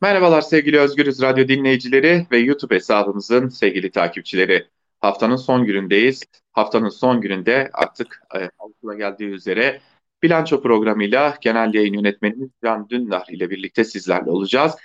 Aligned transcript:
Merhabalar 0.00 0.40
sevgili 0.40 0.78
Özgürüz 0.80 1.22
Radyo 1.22 1.48
dinleyicileri 1.48 2.26
ve 2.30 2.38
YouTube 2.38 2.74
hesabımızın 2.74 3.48
sevgili 3.48 3.90
takipçileri. 3.90 4.68
Haftanın 5.00 5.36
son 5.36 5.64
günündeyiz. 5.64 6.22
Haftanın 6.52 6.88
son 6.88 7.20
gününde 7.20 7.70
artık 7.72 8.22
e, 8.34 8.50
altıla 8.58 8.94
geldiği 8.94 9.28
üzere 9.28 9.80
bilanço 10.22 10.62
programıyla 10.62 11.38
genel 11.40 11.74
yayın 11.74 11.92
yönetmenimiz 11.92 12.50
Can 12.64 12.88
Dündar 12.88 13.26
ile 13.28 13.50
birlikte 13.50 13.84
sizlerle 13.84 14.30
olacağız. 14.30 14.76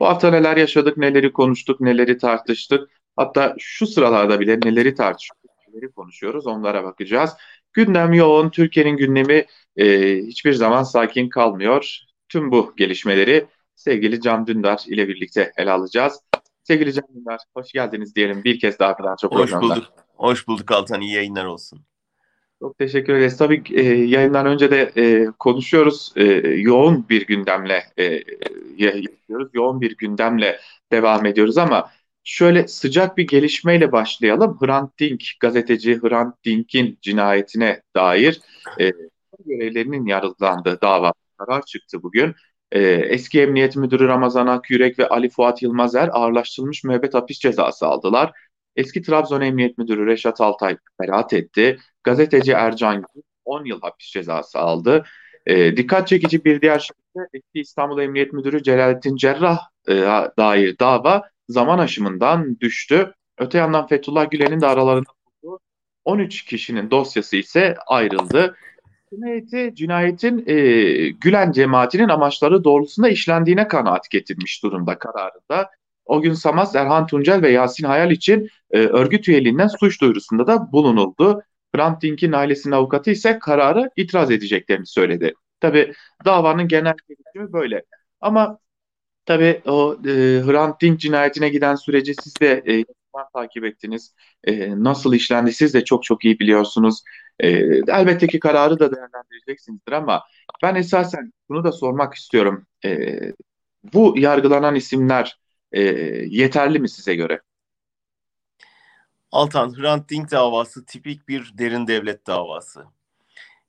Bu 0.00 0.06
hafta 0.06 0.30
neler 0.30 0.56
yaşadık, 0.56 0.96
neleri 0.96 1.32
konuştuk, 1.32 1.80
neleri 1.80 2.18
tartıştık. 2.18 2.90
Hatta 3.16 3.54
şu 3.58 3.86
sıralarda 3.86 4.40
bile 4.40 4.60
neleri 4.60 4.94
tartıştık, 4.94 5.38
neleri 5.68 5.92
konuşuyoruz 5.92 6.46
onlara 6.46 6.84
bakacağız. 6.84 7.30
Gündem 7.72 8.12
yoğun, 8.12 8.50
Türkiye'nin 8.50 8.96
gündemi 8.96 9.46
e, 9.76 10.16
hiçbir 10.16 10.52
zaman 10.52 10.82
sakin 10.82 11.28
kalmıyor. 11.28 11.98
Tüm 12.28 12.50
bu 12.50 12.74
gelişmeleri 12.76 13.46
sevgili 13.78 14.20
Can 14.20 14.46
Dündar 14.46 14.84
ile 14.86 15.08
birlikte 15.08 15.52
ele 15.56 15.70
alacağız. 15.70 16.20
Sevgili 16.62 16.92
Can 16.92 17.04
Dündar, 17.14 17.40
hoş 17.54 17.72
geldiniz 17.72 18.14
diyelim 18.14 18.44
bir 18.44 18.60
kez 18.60 18.78
daha 18.78 18.98
Bilanço 18.98 19.28
Hoş 19.28 19.52
bulduk. 19.52 19.84
Hoş 20.16 20.48
bulduk 20.48 20.70
Altan, 20.70 21.00
iyi 21.00 21.12
yayınlar 21.12 21.44
olsun. 21.44 21.80
Çok 22.60 22.78
teşekkür 22.78 23.14
ederiz. 23.14 23.36
Tabii 23.36 23.62
e, 23.70 23.82
yayından 23.82 24.46
önce 24.46 24.70
de 24.70 24.92
e, 24.96 25.26
konuşuyoruz. 25.38 26.12
E, 26.16 26.24
yoğun 26.48 27.08
bir 27.08 27.26
gündemle 27.26 27.84
e, 27.98 28.22
yaşıyoruz. 28.76 29.48
Yoğun 29.52 29.80
bir 29.80 29.96
gündemle 29.96 30.60
devam 30.92 31.26
ediyoruz 31.26 31.58
ama 31.58 31.90
şöyle 32.24 32.68
sıcak 32.68 33.16
bir 33.16 33.26
gelişmeyle 33.26 33.92
başlayalım. 33.92 34.58
Hrant 34.60 34.98
Dink, 34.98 35.22
gazeteci 35.40 36.02
Hrant 36.02 36.44
Dink'in 36.44 36.98
cinayetine 37.02 37.82
dair 37.96 38.40
e, 38.80 38.92
görevlerinin 39.46 40.06
yargılandığı 40.06 40.80
dava 40.80 41.12
karar 41.38 41.62
çıktı 41.62 42.02
bugün. 42.02 42.34
Ee, 42.72 42.80
eski 42.82 43.40
Emniyet 43.40 43.76
Müdürü 43.76 44.08
Ramazan 44.08 44.46
Akyürek 44.46 44.98
ve 44.98 45.08
Ali 45.08 45.30
Fuat 45.30 45.62
Yılmazer 45.62 46.08
ağırlaştırılmış 46.12 46.84
müebbet 46.84 47.14
hapis 47.14 47.38
cezası 47.38 47.86
aldılar. 47.86 48.32
Eski 48.76 49.02
Trabzon 49.02 49.40
Emniyet 49.40 49.78
Müdürü 49.78 50.06
Reşat 50.06 50.40
Altay 50.40 50.76
beraat 51.00 51.32
etti. 51.32 51.78
Gazeteci 52.04 52.52
Ercan 52.52 52.96
Gül 52.96 53.22
10 53.44 53.64
yıl 53.64 53.80
hapis 53.80 54.10
cezası 54.10 54.58
aldı. 54.58 55.04
Ee, 55.46 55.76
dikkat 55.76 56.08
çekici 56.08 56.44
bir 56.44 56.60
diğer 56.60 56.78
şey 56.78 56.94
de 57.16 57.28
eski 57.34 57.60
İstanbul 57.60 58.00
Emniyet 58.00 58.32
Müdürü 58.32 58.62
Celalettin 58.62 59.16
Cerrah 59.16 59.58
e, 59.88 59.94
dair 60.38 60.78
dava 60.78 61.22
zaman 61.48 61.78
aşımından 61.78 62.60
düştü. 62.60 63.14
Öte 63.38 63.58
yandan 63.58 63.86
Fethullah 63.86 64.30
Gülen'in 64.30 64.60
de 64.60 64.66
aralarında 64.66 65.10
bulunduğu 65.42 65.60
13 66.04 66.44
kişinin 66.44 66.90
dosyası 66.90 67.36
ise 67.36 67.76
ayrıldı. 67.86 68.56
Cinayeti, 69.10 69.74
cinayetin 69.74 70.44
e, 70.46 70.54
Gülen 71.08 71.52
cemaatinin 71.52 72.08
amaçları 72.08 72.64
doğrultusunda 72.64 73.08
işlendiğine 73.08 73.68
kanaat 73.68 74.10
getirmiş 74.10 74.62
durumda 74.62 74.98
kararında. 74.98 75.70
O 76.04 76.20
gün 76.22 76.32
Samas, 76.34 76.74
Erhan 76.74 77.06
Tuncel 77.06 77.42
ve 77.42 77.50
Yasin 77.50 77.86
Hayal 77.86 78.10
için 78.10 78.48
e, 78.70 78.78
örgüt 78.78 79.28
üyeliğinden 79.28 79.68
suç 79.80 80.00
duyurusunda 80.00 80.46
da 80.46 80.72
bulunuldu. 80.72 81.42
Hrant 81.74 82.02
Dink'in 82.02 82.32
ailesinin 82.32 82.74
avukatı 82.74 83.10
ise 83.10 83.38
kararı 83.38 83.90
itiraz 83.96 84.30
edeceklerini 84.30 84.86
söyledi. 84.86 85.34
Tabi 85.60 85.92
davanın 86.24 86.68
genel 86.68 86.94
gelişimi 87.08 87.52
böyle. 87.52 87.82
Ama 88.20 88.58
tabi 89.26 89.62
o 89.66 89.96
e, 90.06 90.10
Hrant 90.46 90.80
Dink 90.82 91.00
cinayetine 91.00 91.48
giden 91.48 91.74
süreci 91.74 92.14
siz 92.14 92.40
de 92.40 92.64
e, 92.68 92.84
takip 93.34 93.64
ettiniz. 93.64 94.14
E, 94.44 94.70
nasıl 94.84 95.14
işlendi 95.14 95.52
siz 95.52 95.74
de 95.74 95.84
çok 95.84 96.04
çok 96.04 96.24
iyi 96.24 96.38
biliyorsunuz. 96.38 97.02
E, 97.40 97.48
elbette 97.88 98.26
ki 98.26 98.40
kararı 98.40 98.78
da 98.78 98.96
değerlendireceksinizdir 98.96 99.92
ama 99.92 100.22
ben 100.62 100.74
esasen 100.74 101.32
bunu 101.48 101.64
da 101.64 101.72
sormak 101.72 102.14
istiyorum. 102.14 102.66
E, 102.84 103.18
bu 103.92 104.14
yargılanan 104.18 104.74
isimler 104.74 105.38
e, 105.72 105.82
yeterli 106.28 106.78
mi 106.78 106.88
size 106.88 107.14
göre? 107.14 107.40
Altan, 109.32 109.78
Hrant 109.78 110.10
Dink 110.10 110.30
davası 110.30 110.84
tipik 110.86 111.28
bir 111.28 111.52
derin 111.58 111.86
devlet 111.86 112.26
davası. 112.26 112.84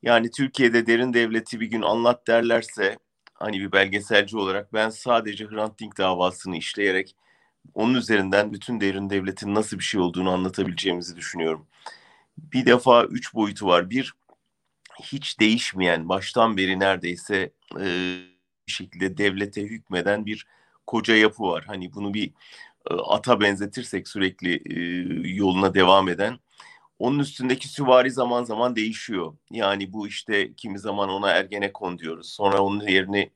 Yani 0.01 0.31
Türkiye'de 0.31 0.88
derin 0.88 1.13
devleti 1.13 1.59
bir 1.59 1.66
gün 1.68 1.81
anlat 1.81 2.28
derlerse 2.28 2.97
hani 3.34 3.59
bir 3.59 3.72
belgeselci 3.72 4.38
olarak 4.38 4.74
ben 4.74 4.90
sadece 4.90 5.45
Hrant 5.47 5.79
Dink 5.79 5.97
davasını 5.97 6.57
işleyerek 6.57 7.16
onun 7.74 7.94
üzerinden 7.94 8.53
bütün 8.53 8.81
derin 8.81 9.09
devletin 9.09 9.56
nasıl 9.56 9.80
bir 9.80 9.84
şey 9.84 10.02
olduğunu 10.02 10.31
anlatabileceğimizi 10.31 11.16
düşünüyorum. 11.16 11.68
Bir 12.38 12.66
defa 12.66 13.03
üç 13.06 13.34
boyutu 13.34 13.68
var. 13.68 13.90
Bir, 13.90 14.13
hiç 15.03 15.40
değişmeyen, 15.40 16.09
baştan 16.09 16.57
beri 16.57 16.80
neredeyse 16.80 17.52
e, 17.80 17.85
bir 18.68 18.72
şekilde 18.72 19.18
devlete 19.18 19.62
hükmeden 19.62 20.25
bir 20.25 20.47
koca 20.88 21.16
yapı 21.16 21.44
var. 21.44 21.63
Hani 21.68 21.94
bunu 21.94 22.13
bir 22.13 22.34
e, 22.91 22.94
ata 22.94 23.40
benzetirsek 23.41 24.07
sürekli 24.07 24.53
e, 24.53 24.80
yoluna 25.34 25.74
devam 25.74 26.09
eden. 26.09 26.40
Onun 27.00 27.19
üstündeki 27.19 27.68
süvari 27.68 28.12
zaman 28.12 28.44
zaman 28.44 28.75
değişiyor. 28.75 29.38
Yani 29.51 29.94
bu 29.94 30.07
işte 30.07 30.53
kimi 30.53 30.80
zaman 30.80 31.09
ona 31.09 31.31
Ergenekon 31.31 32.00
diyoruz. 32.00 32.30
Sonra 32.30 32.59
onun 32.62 32.88
yerini 32.88 33.30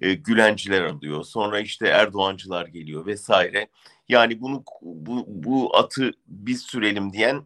e, 0.00 0.14
Gülenciler 0.14 0.82
alıyor. 0.82 1.24
Sonra 1.24 1.60
işte 1.60 1.86
Erdoğancılar 1.86 2.66
geliyor 2.66 3.06
vesaire. 3.06 3.68
Yani 4.08 4.40
bunu 4.40 4.64
bu, 4.82 5.24
bu 5.28 5.76
atı 5.76 6.12
biz 6.26 6.62
sürelim 6.62 7.12
diyen 7.12 7.44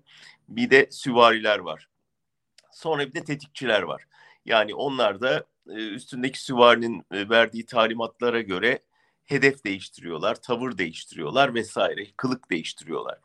bir 0.49 0.71
de 0.71 0.89
süvariler 0.91 1.59
var. 1.59 1.89
Sonra 2.73 3.07
bir 3.07 3.13
de 3.13 3.25
tetikçiler 3.25 3.83
var. 3.83 4.05
Yani 4.45 4.75
onlar 4.75 5.21
da 5.21 5.45
e, 5.69 5.73
üstündeki 5.73 6.43
süvarinin 6.43 7.05
e, 7.13 7.29
verdiği 7.29 7.67
talimatlara 7.67 8.41
göre 8.41 8.79
hedef 9.25 9.65
değiştiriyorlar, 9.65 10.43
tavır 10.43 10.79
değiştiriyorlar 10.79 11.55
vesaire, 11.55 12.07
kılık 12.17 12.51
değiştiriyorlar. 12.51 13.19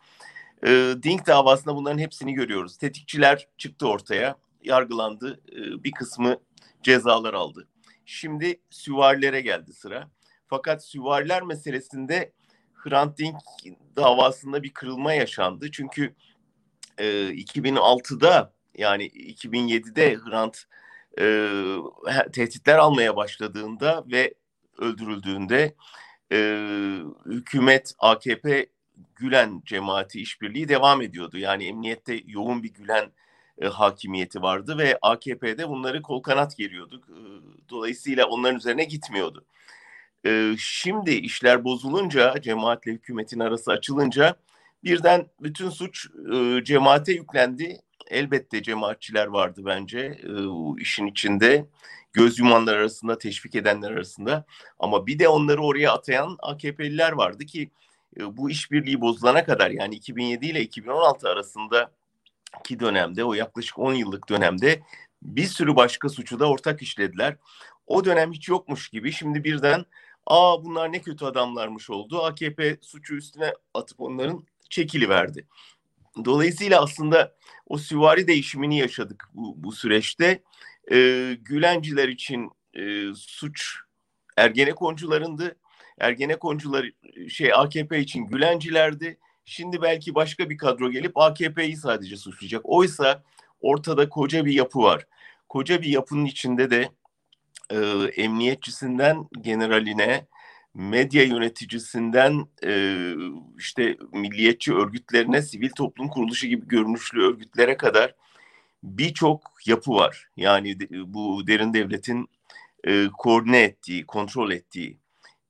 E, 0.67 0.95
Dink 1.03 1.27
davasında 1.27 1.75
bunların 1.75 1.97
hepsini 1.97 2.33
görüyoruz. 2.33 2.77
Tetikçiler 2.77 3.47
çıktı 3.57 3.87
ortaya, 3.87 4.35
yargılandı, 4.63 5.41
e, 5.51 5.83
bir 5.83 5.91
kısmı 5.91 6.37
cezalar 6.83 7.33
aldı. 7.33 7.67
Şimdi 8.05 8.61
süvarilere 8.69 9.41
geldi 9.41 9.73
sıra. 9.73 10.09
Fakat 10.47 10.85
süvariler 10.85 11.43
meselesinde 11.43 12.33
Hrant 12.73 13.17
Dink 13.17 13.35
davasında 13.95 14.63
bir 14.63 14.73
kırılma 14.73 15.13
yaşandı. 15.13 15.71
Çünkü 15.71 16.15
e, 16.97 17.05
2006'da 17.29 18.53
yani 18.77 19.07
2007'de 19.07 20.15
Hrant 20.15 20.63
e, 21.19 21.25
tehditler 22.33 22.77
almaya 22.77 23.15
başladığında 23.15 24.05
ve 24.11 24.33
öldürüldüğünde 24.77 25.75
e, 26.31 26.37
hükümet 27.25 27.93
AKP 27.99 28.69
Gülen 29.15 29.61
cemaati 29.65 30.21
işbirliği 30.21 30.69
devam 30.69 31.01
ediyordu. 31.01 31.37
Yani 31.37 31.65
emniyette 31.67 32.21
yoğun 32.25 32.63
bir 32.63 32.73
Gülen 32.73 33.11
e, 33.61 33.67
hakimiyeti 33.67 34.41
vardı 34.41 34.77
ve 34.77 34.97
AKP'de 35.01 35.69
bunları 35.69 36.01
kol 36.01 36.21
kanat 36.21 36.57
geriyordu. 36.57 37.01
E, 37.09 37.19
dolayısıyla 37.69 38.25
onların 38.25 38.57
üzerine 38.57 38.83
gitmiyordu. 38.83 39.45
E, 40.25 40.55
şimdi 40.57 41.11
işler 41.11 41.63
bozulunca, 41.63 42.41
cemaatle 42.41 42.91
hükümetin 42.91 43.39
arası 43.39 43.71
açılınca 43.71 44.35
birden 44.83 45.27
bütün 45.41 45.69
suç 45.69 46.07
e, 46.33 46.63
cemaate 46.63 47.13
yüklendi. 47.13 47.81
Elbette 48.07 48.63
cemaatçiler 48.63 49.27
vardı 49.27 49.61
bence 49.65 49.99
e, 49.99 50.31
işin 50.81 51.07
içinde. 51.07 51.65
Göz 52.13 52.39
yumanlar 52.39 52.75
arasında, 52.77 53.17
teşvik 53.17 53.55
edenler 53.55 53.91
arasında. 53.91 54.45
Ama 54.79 55.07
bir 55.07 55.19
de 55.19 55.27
onları 55.27 55.61
oraya 55.61 55.93
atayan 55.93 56.37
AKP'liler 56.39 57.11
vardı 57.11 57.45
ki 57.45 57.71
e, 58.19 58.37
bu 58.37 58.49
işbirliği 58.49 59.01
bozulana 59.01 59.43
kadar 59.43 59.71
yani 59.71 59.95
2007 59.95 60.45
ile 60.45 60.61
2016 60.61 61.29
arasında 61.29 61.91
ki 62.63 62.79
dönemde 62.79 63.23
o 63.23 63.33
yaklaşık 63.33 63.79
10 63.79 63.93
yıllık 63.93 64.29
dönemde 64.29 64.81
bir 65.21 65.45
sürü 65.45 65.75
başka 65.75 66.09
suçu 66.09 66.39
da 66.39 66.49
ortak 66.49 66.81
işlediler. 66.81 67.37
O 67.87 68.05
dönem 68.05 68.33
hiç 68.33 68.49
yokmuş 68.49 68.89
gibi 68.89 69.11
şimdi 69.11 69.43
birden 69.43 69.85
aa 70.25 70.63
bunlar 70.63 70.91
ne 70.91 71.01
kötü 71.01 71.25
adamlarmış 71.25 71.89
oldu. 71.89 72.23
AKP 72.23 72.77
suçu 72.81 73.15
üstüne 73.15 73.53
atıp 73.73 74.01
onların 74.01 74.45
çekili 74.69 75.09
verdi. 75.09 75.47
Dolayısıyla 76.25 76.81
aslında 76.81 77.35
o 77.67 77.77
süvari 77.77 78.27
değişimini 78.27 78.77
yaşadık 78.77 79.29
bu, 79.33 79.63
bu 79.63 79.71
süreçte. 79.71 80.43
Ee, 80.91 81.37
Gülenciler 81.41 82.07
için 82.07 82.51
e, 82.73 83.13
suç 83.15 83.75
Ergenekoncularındı. 84.37 85.55
Ergenekoncular 85.99 86.91
şey 87.29 87.53
AKP 87.53 87.99
için 87.99 88.25
Gülencilerdi. 88.25 89.17
Şimdi 89.45 89.81
belki 89.81 90.15
başka 90.15 90.49
bir 90.49 90.57
kadro 90.57 90.91
gelip 90.91 91.17
AKP'yi 91.17 91.77
sadece 91.77 92.17
suçlayacak. 92.17 92.61
Oysa 92.63 93.23
ortada 93.61 94.09
koca 94.09 94.45
bir 94.45 94.53
yapı 94.53 94.79
var. 94.79 95.07
Koca 95.49 95.81
bir 95.81 95.87
yapının 95.87 96.25
içinde 96.25 96.69
de 96.71 96.89
e, 97.71 97.77
emniyetçisinden 98.21 99.27
generaline, 99.41 100.27
medya 100.73 101.23
yöneticisinden 101.23 102.45
e, 102.63 103.13
işte 103.57 103.97
milliyetçi 104.11 104.73
örgütlerine, 104.73 105.41
sivil 105.41 105.69
toplum 105.69 106.07
kuruluşu 106.07 106.47
gibi 106.47 106.67
görünüşlü 106.67 107.23
örgütlere 107.23 107.77
kadar 107.77 108.15
birçok 108.83 109.51
yapı 109.65 109.91
var. 109.91 110.29
Yani 110.37 110.77
bu 110.91 111.47
derin 111.47 111.73
devletin 111.73 112.29
e, 112.83 113.07
koordine 113.17 113.61
ettiği, 113.61 114.05
kontrol 114.05 114.51
ettiği 114.51 114.97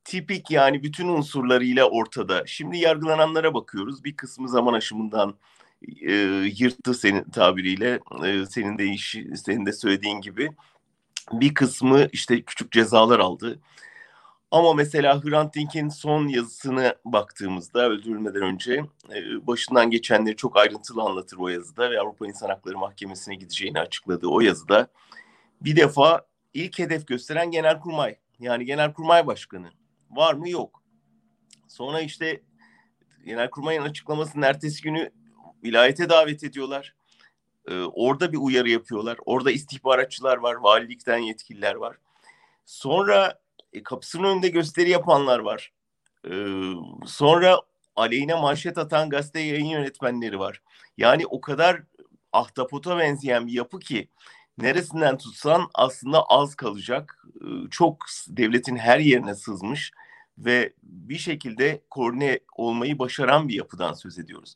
tipik 0.05 0.51
yani 0.51 0.83
bütün 0.83 1.07
unsurlarıyla 1.07 1.85
ortada. 1.85 2.43
Şimdi 2.45 2.77
yargılananlara 2.77 3.53
bakıyoruz. 3.53 4.03
Bir 4.03 4.15
kısmı 4.15 4.49
zaman 4.49 4.73
aşımından 4.73 5.35
e, 6.01 6.13
yırttı 6.57 6.93
senin 6.93 7.23
tabiriyle. 7.23 7.99
E, 8.25 8.45
senin 8.45 8.77
de 8.77 8.85
iş, 8.85 9.17
senin 9.45 9.65
de 9.65 9.73
söylediğin 9.73 10.21
gibi. 10.21 10.49
Bir 11.31 11.53
kısmı 11.53 12.07
işte 12.11 12.41
küçük 12.41 12.71
cezalar 12.71 13.19
aldı. 13.19 13.59
Ama 14.51 14.73
mesela 14.73 15.23
Hrant 15.23 15.55
Dink'in 15.55 15.89
son 15.89 16.27
yazısını 16.27 16.95
baktığımızda 17.05 17.89
öldürülmeden 17.89 18.41
önce 18.41 18.85
e, 19.15 19.47
başından 19.47 19.89
geçenleri 19.89 20.35
çok 20.35 20.57
ayrıntılı 20.57 21.01
anlatır 21.01 21.37
o 21.37 21.47
yazıda 21.47 21.91
ve 21.91 21.99
Avrupa 21.99 22.27
İnsan 22.27 22.49
Hakları 22.49 22.77
Mahkemesi'ne 22.77 23.35
gideceğini 23.35 23.79
açıkladığı 23.79 24.27
o 24.27 24.41
yazıda 24.41 24.87
bir 25.61 25.75
defa 25.75 26.25
ilk 26.53 26.79
hedef 26.79 27.07
gösteren 27.07 27.51
Genelkurmay 27.51 28.15
yani 28.39 28.65
Genelkurmay 28.65 29.27
Başkanı 29.27 29.71
var 30.15 30.33
mı 30.33 30.49
yok. 30.49 30.83
Sonra 31.67 32.01
işte 32.01 32.41
Genelkurmay'ın 33.25 33.81
açıklamasının 33.81 34.45
ertesi 34.45 34.81
günü 34.81 35.11
vilayete 35.63 36.09
davet 36.09 36.43
ediyorlar. 36.43 36.95
Ee, 37.67 37.81
orada 37.81 38.31
bir 38.31 38.37
uyarı 38.37 38.69
yapıyorlar. 38.69 39.17
Orada 39.25 39.51
istihbaratçılar 39.51 40.37
var, 40.37 40.55
valilikten 40.55 41.17
yetkililer 41.17 41.75
var. 41.75 41.97
Sonra 42.65 43.39
e, 43.73 43.83
kapısının 43.83 44.23
önünde 44.23 44.49
gösteri 44.49 44.89
yapanlar 44.89 45.39
var. 45.39 45.71
Ee, 46.29 46.45
sonra 47.05 47.61
aleyhine 47.95 48.35
manşet 48.35 48.77
atan 48.77 49.09
gazete 49.09 49.39
yayın 49.39 49.65
yönetmenleri 49.65 50.39
var. 50.39 50.61
Yani 50.97 51.27
o 51.27 51.41
kadar 51.41 51.81
ahtapota 52.33 52.97
benzeyen 52.97 53.47
bir 53.47 53.53
yapı 53.53 53.79
ki 53.79 54.09
neresinden 54.57 55.17
tutsan 55.17 55.69
aslında 55.73 56.23
az 56.23 56.55
kalacak. 56.55 57.25
Ee, 57.41 57.69
çok 57.71 58.05
devletin 58.27 58.75
her 58.75 58.99
yerine 58.99 59.35
sızmış 59.35 59.91
ve 60.37 60.73
bir 60.83 61.17
şekilde 61.17 61.81
koordine 61.89 62.39
olmayı 62.57 62.99
başaran 62.99 63.47
bir 63.47 63.53
yapıdan 63.53 63.93
söz 63.93 64.19
ediyoruz. 64.19 64.53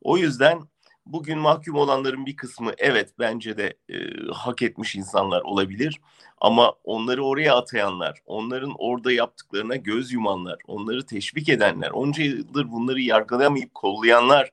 O 0.00 0.16
yüzden 0.18 0.60
bugün 1.06 1.38
mahkum 1.38 1.74
olanların 1.76 2.26
bir 2.26 2.36
kısmı 2.36 2.72
evet 2.78 3.14
bence 3.18 3.56
de 3.56 3.74
e, 3.88 3.96
hak 4.32 4.62
etmiş 4.62 4.94
insanlar 4.94 5.40
olabilir. 5.40 6.00
Ama 6.40 6.74
onları 6.84 7.24
oraya 7.24 7.56
atayanlar, 7.56 8.22
onların 8.26 8.74
orada 8.78 9.12
yaptıklarına 9.12 9.76
göz 9.76 10.12
yumanlar, 10.12 10.58
onları 10.66 11.06
teşvik 11.06 11.48
edenler, 11.48 11.90
onca 11.90 12.24
yıldır 12.24 12.72
bunları 12.72 13.00
yargılayamayıp 13.00 13.74
kollayanlar, 13.74 14.50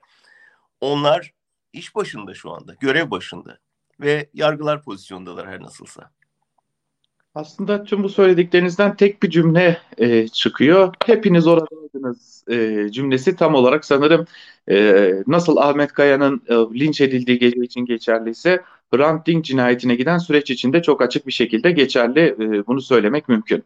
onlar 0.82 1.34
iş 1.74 1.96
başında 1.96 2.34
şu 2.34 2.52
anda, 2.52 2.74
görev 2.74 3.12
başında 3.12 3.58
ve 4.00 4.30
yargılar 4.34 4.82
pozisyondalar 4.82 5.48
her 5.48 5.62
nasılsa. 5.62 6.12
Aslında 7.36 7.84
tüm 7.84 8.04
bu 8.04 8.10
söylediklerinizden 8.10 8.96
tek 8.96 9.24
bir 9.24 9.30
cümle 9.30 9.82
e, 9.98 10.28
çıkıyor. 10.28 10.94
Hepiniz 11.06 11.48
oradaydınız 11.48 12.44
e, 12.50 12.88
cümlesi 12.92 13.36
tam 13.36 13.56
olarak 13.56 13.86
sanırım 13.86 14.26
e, 14.70 15.12
nasıl 15.28 15.58
Ahmet 15.58 15.94
Kaya'nın 15.94 16.42
e, 16.48 16.54
linç 16.54 17.02
edildiği 17.02 17.40
gece 17.40 17.62
için 17.62 17.86
geçerliyse 17.86 18.62
Hrant 18.94 19.28
Dink 19.28 19.46
cinayetine 19.46 19.96
giden 19.96 20.18
süreç 20.18 20.52
içinde 20.52 20.82
çok 20.82 21.02
açık 21.02 21.28
bir 21.28 21.32
şekilde 21.32 21.72
geçerli. 21.72 22.20
E, 22.20 22.68
bunu 22.68 22.82
söylemek 22.82 23.30
mümkün. 23.30 23.64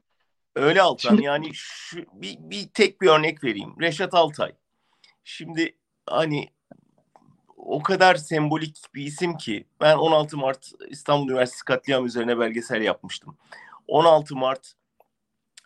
Öyle 0.56 0.82
Altan 0.82 1.10
Şimdi, 1.10 1.24
yani 1.24 1.50
şu, 1.54 1.98
bir, 2.14 2.38
bir 2.40 2.68
tek 2.74 3.02
bir 3.02 3.08
örnek 3.08 3.44
vereyim. 3.44 3.70
Reşat 3.82 4.14
Altay. 4.14 4.52
Şimdi 5.24 5.76
hani 6.10 6.48
o 7.66 7.84
kadar 7.84 8.16
sembolik 8.16 8.82
bir 8.96 9.06
isim 9.06 9.38
ki 9.38 9.66
ben 9.82 9.98
16 9.98 10.38
Mart 10.38 10.72
İstanbul 10.90 11.30
Üniversitesi 11.30 11.66
katliam 11.66 12.06
üzerine 12.06 12.40
belgesel 12.40 12.82
yapmıştım. 12.82 13.38
16 13.88 14.36
Mart 14.36 14.74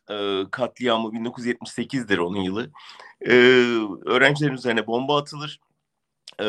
e, 0.09 0.43
katliamı 0.51 1.07
1978'dir 1.07 2.17
onun 2.17 2.41
yılı. 2.41 2.71
E, 3.21 3.33
öğrencilerin 4.05 4.53
üzerine 4.53 4.87
bomba 4.87 5.17
atılır. 5.17 5.59
E, 6.39 6.45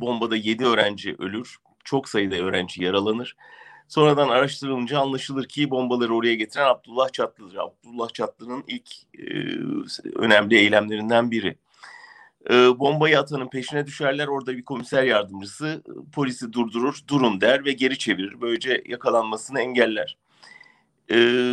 bombada 0.00 0.36
7 0.36 0.64
öğrenci 0.64 1.16
ölür. 1.18 1.56
Çok 1.84 2.08
sayıda 2.08 2.36
öğrenci 2.36 2.84
yaralanır. 2.84 3.36
Sonradan 3.88 4.28
araştırılınca 4.28 5.00
anlaşılır 5.00 5.48
ki 5.48 5.70
bombaları 5.70 6.14
oraya 6.14 6.34
getiren 6.34 6.66
Abdullah 6.66 7.12
Çatlı'dır. 7.12 7.56
Abdullah 7.56 8.08
Çatlı'nın 8.08 8.64
ilk 8.66 8.90
e, 9.18 9.26
önemli 10.16 10.56
eylemlerinden 10.56 11.30
biri. 11.30 11.56
E, 12.50 12.78
bombayı 12.78 13.18
atanın 13.18 13.48
peşine 13.48 13.86
düşerler. 13.86 14.26
Orada 14.26 14.56
bir 14.56 14.64
komiser 14.64 15.02
yardımcısı 15.02 15.82
e, 15.86 16.10
polisi 16.12 16.52
durdurur, 16.52 16.98
durun 17.08 17.40
der 17.40 17.64
ve 17.64 17.72
geri 17.72 17.98
çevirir. 17.98 18.40
Böylece 18.40 18.82
yakalanmasını 18.86 19.60
engeller. 19.60 20.18
E, 21.10 21.52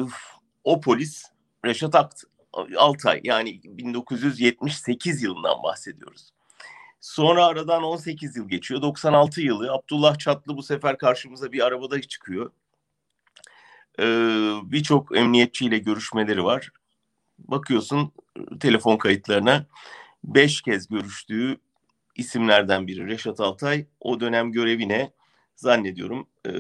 o 0.64 0.82
polis 0.82 1.26
Reşat 1.66 1.96
Akt, 1.96 2.24
Altay 2.78 3.22
yani 3.24 3.62
1978 3.64 5.24
yılından 5.24 5.64
bahsediyoruz. 5.64 6.34
Sonra 7.02 7.46
aradan 7.46 7.84
18 7.84 8.36
yıl 8.36 8.50
geçiyor. 8.50 8.82
96 8.82 9.42
yılı 9.42 9.74
Abdullah 9.74 10.18
Çatlı 10.18 10.58
bu 10.58 10.64
sefer 10.64 10.98
karşımıza 10.98 11.52
bir 11.52 11.66
arabada 11.66 12.02
çıkıyor. 12.02 12.52
Ee, 14.00 14.04
Birçok 14.64 15.18
emniyetçiyle 15.18 15.78
görüşmeleri 15.78 16.44
var. 16.44 16.72
Bakıyorsun 17.40 18.12
telefon 18.60 18.98
kayıtlarına 18.98 19.66
beş 20.24 20.62
kez 20.62 20.88
görüştüğü 20.88 21.58
isimlerden 22.16 22.88
biri 22.88 23.08
Reşat 23.08 23.40
Altay. 23.40 23.86
O 24.00 24.20
dönem 24.20 24.52
görevine 24.52 25.12
zannediyorum 25.56 26.28
e, 26.46 26.52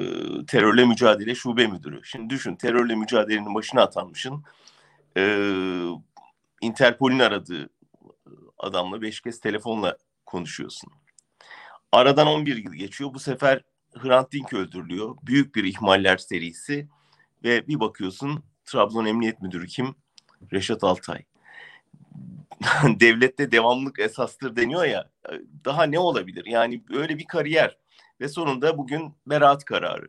terörle 0.47 0.85
mücadele 0.85 1.35
şube 1.35 1.67
müdürü. 1.67 2.01
Şimdi 2.03 2.29
düşün 2.29 2.55
terörle 2.55 2.95
mücadelenin 2.95 3.55
başına 3.55 3.81
atanmışın 3.81 4.43
e, 5.17 5.23
Interpol'ün 6.61 7.19
aradığı 7.19 7.69
adamla 8.57 9.01
beş 9.01 9.21
kez 9.21 9.39
telefonla 9.39 9.97
konuşuyorsun. 10.25 10.91
Aradan 11.91 12.27
11 12.27 12.57
yıl 12.57 12.73
geçiyor. 12.73 13.13
Bu 13.13 13.19
sefer 13.19 13.63
Hrant 13.95 14.31
Dink 14.31 14.53
öldürülüyor. 14.53 15.17
Büyük 15.23 15.55
bir 15.55 15.63
ihmaller 15.63 16.17
serisi 16.17 16.87
ve 17.43 17.67
bir 17.67 17.79
bakıyorsun 17.79 18.43
Trabzon 18.65 19.05
Emniyet 19.05 19.41
Müdürü 19.41 19.67
kim? 19.67 19.95
Reşat 20.53 20.83
Altay. 20.83 21.23
devlette 22.83 23.51
devamlık 23.51 23.99
esastır 23.99 24.55
deniyor 24.55 24.85
ya 24.85 25.09
daha 25.65 25.83
ne 25.83 25.99
olabilir? 25.99 26.45
Yani 26.45 26.83
böyle 26.89 27.17
bir 27.17 27.25
kariyer 27.25 27.77
ve 28.21 28.27
sonunda 28.27 28.77
bugün 28.77 29.13
beraat 29.25 29.65
kararı 29.65 30.07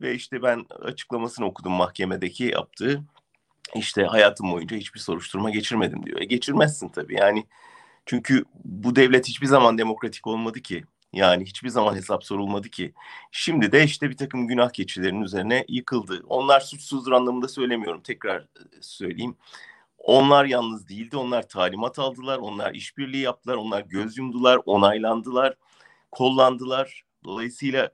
ve 0.00 0.14
işte 0.14 0.42
ben 0.42 0.66
açıklamasını 0.80 1.46
okudum 1.46 1.72
mahkemedeki 1.72 2.44
yaptığı 2.44 3.02
işte 3.74 4.04
hayatım 4.04 4.52
boyunca 4.52 4.76
hiçbir 4.76 5.00
soruşturma 5.00 5.50
geçirmedim 5.50 6.06
diyor. 6.06 6.20
E 6.20 6.24
geçirmezsin 6.24 6.88
tabii 6.88 7.14
yani 7.14 7.46
çünkü 8.06 8.44
bu 8.64 8.96
devlet 8.96 9.28
hiçbir 9.28 9.46
zaman 9.46 9.78
demokratik 9.78 10.26
olmadı 10.26 10.60
ki. 10.60 10.84
Yani 11.12 11.44
hiçbir 11.44 11.68
zaman 11.68 11.94
hesap 11.94 12.24
sorulmadı 12.24 12.68
ki. 12.68 12.92
Şimdi 13.32 13.72
de 13.72 13.84
işte 13.84 14.10
bir 14.10 14.16
takım 14.16 14.48
günah 14.48 14.70
keçilerinin 14.70 15.22
üzerine 15.22 15.64
yıkıldı. 15.68 16.22
Onlar 16.28 16.60
suçsuzdur 16.60 17.12
anlamında 17.12 17.48
söylemiyorum. 17.48 18.00
Tekrar 18.02 18.46
söyleyeyim. 18.80 19.36
Onlar 20.04 20.44
yalnız 20.44 20.88
değildi. 20.88 21.16
Onlar 21.16 21.48
talimat 21.48 21.98
aldılar. 21.98 22.38
Onlar 22.38 22.74
işbirliği 22.74 23.22
yaptılar. 23.22 23.54
Onlar 23.56 23.80
göz 23.80 24.18
yumdular. 24.18 24.60
Onaylandılar. 24.66 25.54
Kollandılar. 26.10 27.04
Dolayısıyla 27.24 27.90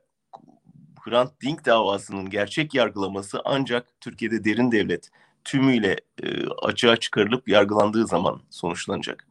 Hrant 1.01 1.41
Dink 1.43 1.65
davasının 1.67 2.31
gerçek 2.31 2.75
yargılaması 2.75 3.41
ancak 3.45 4.01
Türkiye'de 4.01 4.45
derin 4.45 4.73
devlet 4.73 5.11
tümüyle 5.45 5.97
e, 6.23 6.47
açığa 6.63 6.97
çıkarılıp 6.97 7.49
yargılandığı 7.49 8.07
zaman 8.07 8.41
sonuçlanacak. 8.51 9.27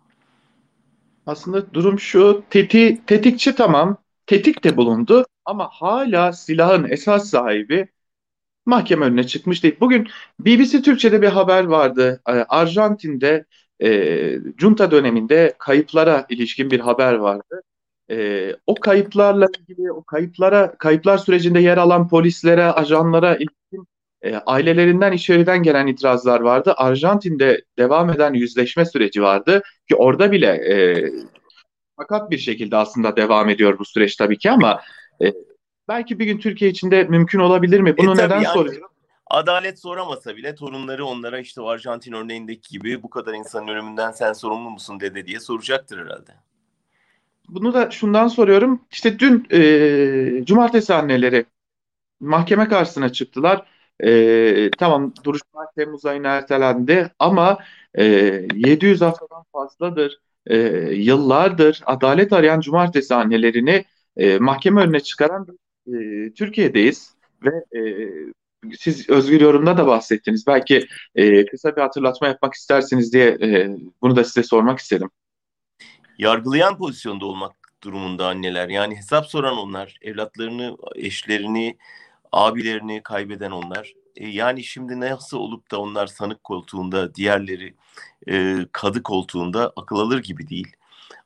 Aslında 1.26 1.74
durum 1.74 2.00
şu, 2.00 2.44
teti, 2.50 3.02
tetikçi 3.06 3.56
tamam, 3.56 3.98
tetik 4.26 4.64
de 4.64 4.78
bulundu 4.78 5.26
ama 5.46 5.70
hala 5.72 6.34
silahın 6.34 6.90
esas 6.90 7.30
sahibi 7.30 7.88
mahkeme 8.66 9.06
önüne 9.06 9.24
çıkmış 9.28 9.64
değil. 9.64 9.76
Bugün 9.80 10.08
BBC 10.40 10.82
Türkçe'de 10.82 11.22
bir 11.22 11.28
haber 11.28 11.64
vardı. 11.64 12.22
Ee, 12.30 12.32
Arjantin'de 12.32 13.46
e, 13.84 14.40
junta 14.58 14.92
döneminde 14.92 15.56
kayıplara 15.60 16.26
ilişkin 16.30 16.72
bir 16.72 16.80
haber 16.80 17.14
vardı. 17.14 17.62
E, 18.12 18.56
o 18.68 18.76
kayıplarla 18.76 19.48
ilgili, 19.60 19.92
o 19.92 20.04
kayıplara, 20.04 20.78
kayıplar 20.78 21.18
sürecinde 21.18 21.60
yer 21.60 21.78
alan 21.78 22.08
polislere, 22.08 22.66
ajanlara 22.66 23.36
ilişkin 23.36 23.88
e, 24.22 24.36
ailelerinden 24.36 25.12
içeriden 25.12 25.64
gelen 25.64 25.88
itirazlar 25.88 26.40
vardı. 26.40 26.74
Arjantin'de 26.78 27.62
devam 27.80 28.10
eden 28.10 28.34
yüzleşme 28.34 28.86
süreci 28.86 29.22
vardı 29.22 29.62
ki 29.90 29.96
orada 29.96 30.32
bile 30.32 30.48
e, 30.48 30.76
fakat 31.98 32.32
bir 32.32 32.38
şekilde 32.38 32.78
aslında 32.78 33.16
devam 33.16 33.50
ediyor 33.50 33.80
bu 33.80 33.86
süreç 33.86 34.16
tabii 34.16 34.38
ki 34.38 34.52
ama 34.52 34.82
e, 35.24 35.34
belki 35.90 36.20
bir 36.20 36.26
gün 36.26 36.38
Türkiye 36.38 36.72
içinde 36.72 37.04
mümkün 37.04 37.40
olabilir 37.40 37.80
mi? 37.80 37.98
Bunu 37.98 38.12
e, 38.12 38.26
neden 38.26 38.42
yani, 38.42 38.54
soruyorum? 38.54 38.90
Adalet 39.28 39.80
soramasa 39.80 40.36
bile 40.36 40.56
torunları 40.56 41.06
onlara 41.06 41.40
işte 41.40 41.62
o 41.62 41.68
Arjantin 41.68 42.14
örneğindeki 42.14 42.70
gibi 42.70 43.04
bu 43.04 43.10
kadar 43.10 43.34
insanın 43.34 43.68
ölümünden 43.68 44.12
sen 44.12 44.34
sorumlu 44.34 44.70
musun 44.70 45.00
dede 45.00 45.28
diye 45.28 45.40
soracaktır 45.40 45.98
herhalde. 45.98 46.32
Bunu 47.50 47.74
da 47.74 47.92
şundan 47.92 48.28
soruyorum. 48.28 48.82
İşte 48.92 49.20
dün 49.20 49.48
e, 49.52 50.46
cumartesi 50.46 50.94
anneleri 50.94 51.46
mahkeme 52.20 52.68
karşısına 52.68 53.12
çıktılar. 53.12 53.66
E, 54.00 54.72
tamam 54.72 55.14
duruşma 55.24 55.72
Temmuz 55.78 56.06
ayına 56.06 56.28
ertelendi 56.28 57.12
ama 57.20 57.58
e, 57.96 58.06
700 58.56 59.02
haftadan 59.02 59.44
fazladır, 59.54 60.20
e, 60.48 60.58
yıllardır 60.94 61.82
adalet 61.86 62.34
arayan 62.34 62.60
cumartesi 62.60 63.16
annelerini 63.16 63.86
e, 64.18 64.40
mahkeme 64.40 64.82
önüne 64.82 65.00
çıkaran 65.00 65.48
e, 65.94 66.34
Türkiye'deyiz 66.34 67.14
ve 67.44 67.80
e, 67.80 67.82
siz 68.80 69.10
özgür 69.10 69.42
yorumda 69.42 69.78
da 69.78 69.88
bahsettiniz. 69.88 70.48
Belki 70.48 70.88
e, 71.16 71.46
kısa 71.46 71.76
bir 71.76 71.82
hatırlatma 71.82 72.28
yapmak 72.28 72.54
istersiniz 72.54 73.14
diye 73.14 73.28
e, 73.28 73.78
bunu 74.02 74.16
da 74.16 74.24
size 74.24 74.44
sormak 74.44 74.80
istedim. 74.80 75.10
Yargılayan 76.18 76.78
pozisyonda 76.78 77.26
olmak 77.26 77.56
durumunda 77.84 78.28
anneler. 78.28 78.70
Yani 78.70 78.96
hesap 78.96 79.26
soran 79.26 79.58
onlar, 79.58 79.98
evlatlarını, 80.02 80.78
eşlerini, 80.96 81.78
abilerini 82.32 83.04
kaybeden 83.04 83.52
onlar. 83.52 83.94
E, 84.16 84.28
yani 84.28 84.64
şimdi 84.64 85.00
nasıl 85.00 85.38
olup 85.38 85.72
da 85.72 85.82
onlar 85.82 86.08
sanık 86.08 86.44
koltuğunda, 86.44 87.16
diğerleri 87.16 87.74
e, 88.30 88.58
kadı 88.72 89.04
koltuğunda 89.04 89.74
akıl 89.76 89.96
alır 89.96 90.24
gibi 90.24 90.50
değil. 90.50 90.68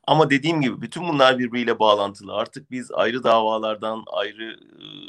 Ama 0.06 0.30
dediğim 0.30 0.60
gibi 0.60 0.80
bütün 0.80 1.08
bunlar 1.08 1.38
birbiriyle 1.38 1.78
bağlantılı. 1.78 2.34
Artık 2.34 2.70
biz 2.70 2.92
ayrı 2.92 3.24
davalardan, 3.24 4.04
ayrı 4.12 4.60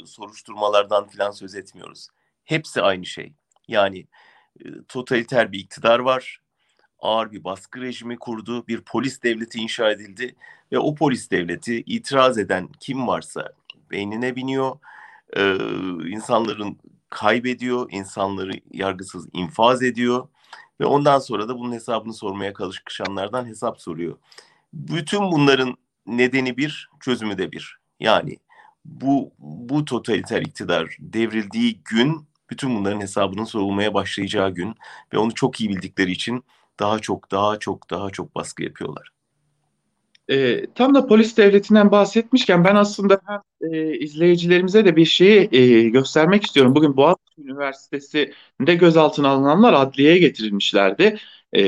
soruşturmalardan 0.06 1.08
filan 1.08 1.30
söz 1.30 1.54
etmiyoruz. 1.54 2.08
Hepsi 2.44 2.82
aynı 2.82 3.06
şey. 3.06 3.32
Yani 3.68 4.06
totaliter 4.88 5.52
bir 5.52 5.58
iktidar 5.58 5.98
var. 5.98 6.40
Ağır 6.98 7.32
bir 7.32 7.44
baskı 7.44 7.80
rejimi 7.80 8.18
kurdu. 8.18 8.66
Bir 8.66 8.80
polis 8.80 9.22
devleti 9.22 9.58
inşa 9.58 9.90
edildi. 9.90 10.36
Ve 10.72 10.78
o 10.78 10.94
polis 10.94 11.30
devleti 11.30 11.82
itiraz 11.86 12.38
eden 12.38 12.68
kim 12.80 13.06
varsa 13.06 13.52
beynine 13.90 14.36
biniyor. 14.36 14.78
E, 15.36 15.56
insanların 16.08 16.78
kaybediyor. 17.10 17.88
insanları 17.90 18.52
yargısız 18.72 19.28
infaz 19.32 19.82
ediyor. 19.82 20.28
Ve 20.80 20.86
ondan 20.86 21.18
sonra 21.18 21.48
da 21.48 21.58
bunun 21.58 21.72
hesabını 21.72 22.14
sormaya 22.14 22.54
çalışanlardan 22.54 23.46
hesap 23.46 23.80
soruyor. 23.80 24.16
Bütün 24.76 25.20
bunların 25.32 25.76
nedeni 26.06 26.56
bir, 26.56 26.90
çözümü 27.00 27.38
de 27.38 27.52
bir. 27.52 27.78
Yani 28.00 28.36
bu 28.84 29.32
bu 29.38 29.84
totaliter 29.84 30.42
iktidar 30.42 30.96
devrildiği 31.00 31.80
gün 31.84 32.26
bütün 32.50 32.76
bunların 32.76 33.00
hesabının 33.00 33.44
sorulmaya 33.44 33.94
başlayacağı 33.94 34.50
gün 34.50 34.74
ve 35.12 35.18
onu 35.18 35.34
çok 35.34 35.60
iyi 35.60 35.70
bildikleri 35.70 36.12
için 36.12 36.44
daha 36.80 36.98
çok 36.98 37.30
daha 37.30 37.58
çok 37.58 37.90
daha 37.90 38.10
çok 38.10 38.34
baskı 38.34 38.62
yapıyorlar. 38.62 39.10
E, 40.28 40.66
tam 40.74 40.94
da 40.94 41.06
polis 41.06 41.36
devletinden 41.36 41.90
bahsetmişken 41.90 42.64
ben 42.64 42.74
aslında 42.74 43.20
hem 43.26 43.40
e, 43.72 43.98
izleyicilerimize 43.98 44.84
de 44.84 44.96
bir 44.96 45.04
şeyi 45.04 45.48
e, 45.52 45.88
göstermek 45.88 46.44
istiyorum. 46.44 46.74
Bugün 46.74 46.96
Boğaziçi 46.96 47.42
Üniversitesi'nde 47.42 48.74
gözaltına 48.74 49.28
alınanlar 49.28 49.72
adliyeye 49.72 50.18
getirilmişlerdi. 50.18 51.18
E, 51.52 51.64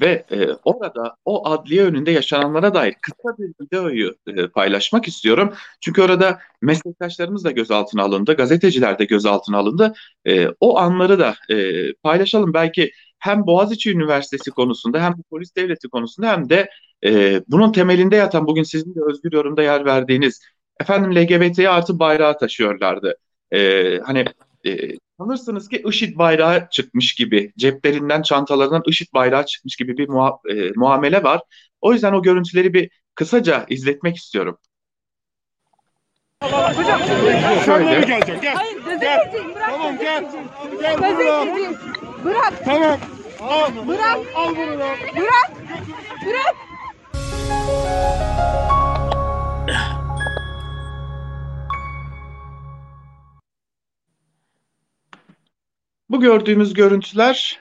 ve 0.00 0.24
e, 0.30 0.48
orada 0.64 1.16
o 1.24 1.48
adliye 1.48 1.82
önünde 1.84 2.10
yaşananlara 2.10 2.74
dair 2.74 2.94
kısa 3.02 3.38
bir 3.38 3.64
videoyu 3.64 4.14
e, 4.26 4.48
paylaşmak 4.48 5.08
istiyorum. 5.08 5.54
Çünkü 5.80 6.02
orada 6.02 6.38
meslektaşlarımız 6.62 7.44
da 7.44 7.50
gözaltına 7.50 8.02
alındı, 8.02 8.34
gazeteciler 8.36 8.98
de 8.98 9.04
gözaltına 9.04 9.58
alındı. 9.58 9.94
E, 10.26 10.48
o 10.60 10.78
anları 10.78 11.18
da 11.18 11.34
e, 11.50 11.92
paylaşalım. 11.94 12.54
Belki 12.54 12.92
hem 13.18 13.46
Boğaziçi 13.46 13.90
Üniversitesi 13.92 14.50
konusunda 14.50 15.02
hem 15.02 15.14
polis 15.30 15.56
devleti 15.56 15.88
konusunda 15.88 16.32
hem 16.32 16.48
de 16.50 16.68
e, 17.04 17.42
bunun 17.48 17.72
temelinde 17.72 18.16
yatan 18.16 18.46
bugün 18.46 18.62
sizin 18.62 18.94
de 18.94 19.00
özgür 19.10 19.32
yorumda 19.32 19.62
yer 19.62 19.84
verdiğiniz 19.84 20.40
efendim 20.80 21.16
LGBT 21.16 21.58
artı 21.58 21.98
bayrağı 21.98 22.38
taşıyorlardı. 22.38 23.16
E, 23.52 23.98
hani 23.98 24.24
e, 24.66 24.88
sanırsınız 25.22 25.68
ki 25.68 25.82
IŞİD 25.88 26.18
bayrağı 26.18 26.68
çıkmış 26.70 27.14
gibi, 27.14 27.52
ceplerinden, 27.58 28.22
çantalarından 28.22 28.82
IŞİD 28.86 29.14
bayrağı 29.14 29.46
çıkmış 29.46 29.76
gibi 29.76 29.98
bir 29.98 30.08
muha 30.08 30.38
e, 30.50 30.70
muamele 30.76 31.22
var. 31.22 31.40
O 31.80 31.92
yüzden 31.92 32.12
o 32.12 32.22
görüntüleri 32.22 32.74
bir 32.74 32.90
kısaca 33.14 33.66
izletmek 33.68 34.16
istiyorum. 34.16 34.58
Hocam, 36.42 37.00
şöyle. 37.64 38.00
Gelecek, 38.00 38.42
gel. 38.42 38.54
Hayır, 38.54 38.84
gazeteciyim. 38.84 39.54
Bırak 39.54 39.70
tamam, 39.70 39.98
gel. 39.98 40.30
Gel 40.80 40.96
gazeteciyim. 40.96 41.76
Bırak. 42.24 42.64
Tamam. 42.64 42.98
Al, 43.40 43.88
bırak. 43.88 44.18
Al 44.34 44.48
bunu 44.56 44.78
da. 44.78 44.88
Bırak. 45.16 45.52
Bırak. 46.26 46.56
Bu 56.12 56.20
gördüğümüz 56.20 56.74
görüntüler 56.74 57.60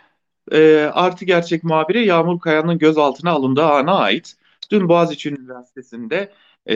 e, 0.52 0.78
Artı 0.94 1.26
Gerçek 1.26 1.64
muhabiri 1.64 2.06
Yağmur 2.06 2.40
Kaya'nın 2.40 2.78
gözaltına 2.78 3.32
alındığı 3.32 3.66
ana 3.66 3.94
ait. 3.96 4.36
Dün 4.72 4.90
Boğaziçi 4.90 5.30
Üniversitesi'nde 5.30 6.32
e, 6.70 6.76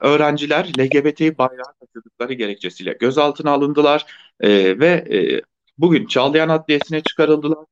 öğrenciler 0.00 0.72
LGBT 0.78 1.38
bayrağı 1.38 1.74
taşıdıkları 1.80 2.32
gerekçesiyle 2.32 2.92
gözaltına 2.92 3.50
alındılar 3.50 4.06
e, 4.40 4.78
ve 4.78 4.86
e, 4.86 5.42
bugün 5.78 6.06
Çağlayan 6.06 6.48
Adliyesi'ne 6.48 7.02
çıkarıldılar. 7.02 7.64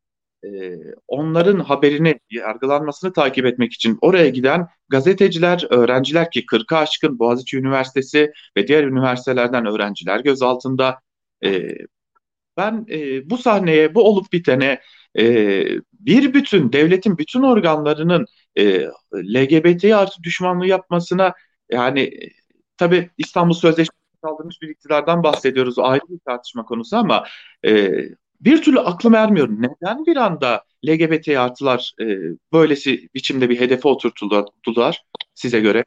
E, 0.44 0.76
onların 1.08 1.58
haberini, 1.60 2.20
yargılanmasını 2.30 3.12
takip 3.12 3.46
etmek 3.46 3.72
için 3.72 3.98
oraya 4.00 4.28
giden 4.28 4.68
gazeteciler, 4.88 5.66
öğrenciler 5.70 6.30
ki 6.30 6.46
40'a 6.46 6.78
aşkın 6.78 7.18
Boğaziçi 7.18 7.58
Üniversitesi 7.58 8.32
ve 8.56 8.68
diğer 8.68 8.84
üniversitelerden 8.84 9.66
öğrenciler 9.66 10.20
gözaltında. 10.20 11.00
E, 11.44 11.68
ben 12.58 12.86
e, 12.90 13.30
bu 13.30 13.38
sahneye, 13.38 13.94
bu 13.94 14.02
olup 14.02 14.32
bitene 14.32 14.80
e, 15.18 15.64
bir 15.92 16.34
bütün 16.34 16.72
devletin 16.72 17.18
bütün 17.18 17.42
organlarının 17.42 18.26
e, 18.56 18.86
LGBT 19.14 19.84
artı 19.84 20.22
düşmanlığı 20.22 20.66
yapmasına 20.66 21.34
yani 21.70 22.00
e, 22.00 22.28
tabii 22.76 23.10
İstanbul 23.18 23.54
Sözleşmesi 23.54 23.98
kaldırmış 24.22 24.62
bir 24.62 24.68
iktidardan 24.68 25.22
bahsediyoruz. 25.22 25.78
Ayrı 25.78 26.02
bir 26.08 26.18
tartışma 26.18 26.64
konusu 26.64 26.96
ama 26.96 27.24
e, 27.66 27.92
bir 28.40 28.62
türlü 28.62 28.80
aklım 28.80 29.14
ermiyor. 29.14 29.48
Neden 29.48 30.06
bir 30.06 30.16
anda 30.16 30.64
LGBT 30.88 31.28
artılar 31.28 31.92
e, 32.00 32.04
böylesi 32.52 33.08
biçimde 33.14 33.50
bir 33.50 33.60
hedefe 33.60 33.88
oturtuldular 33.88 35.02
size 35.34 35.60
göre? 35.60 35.84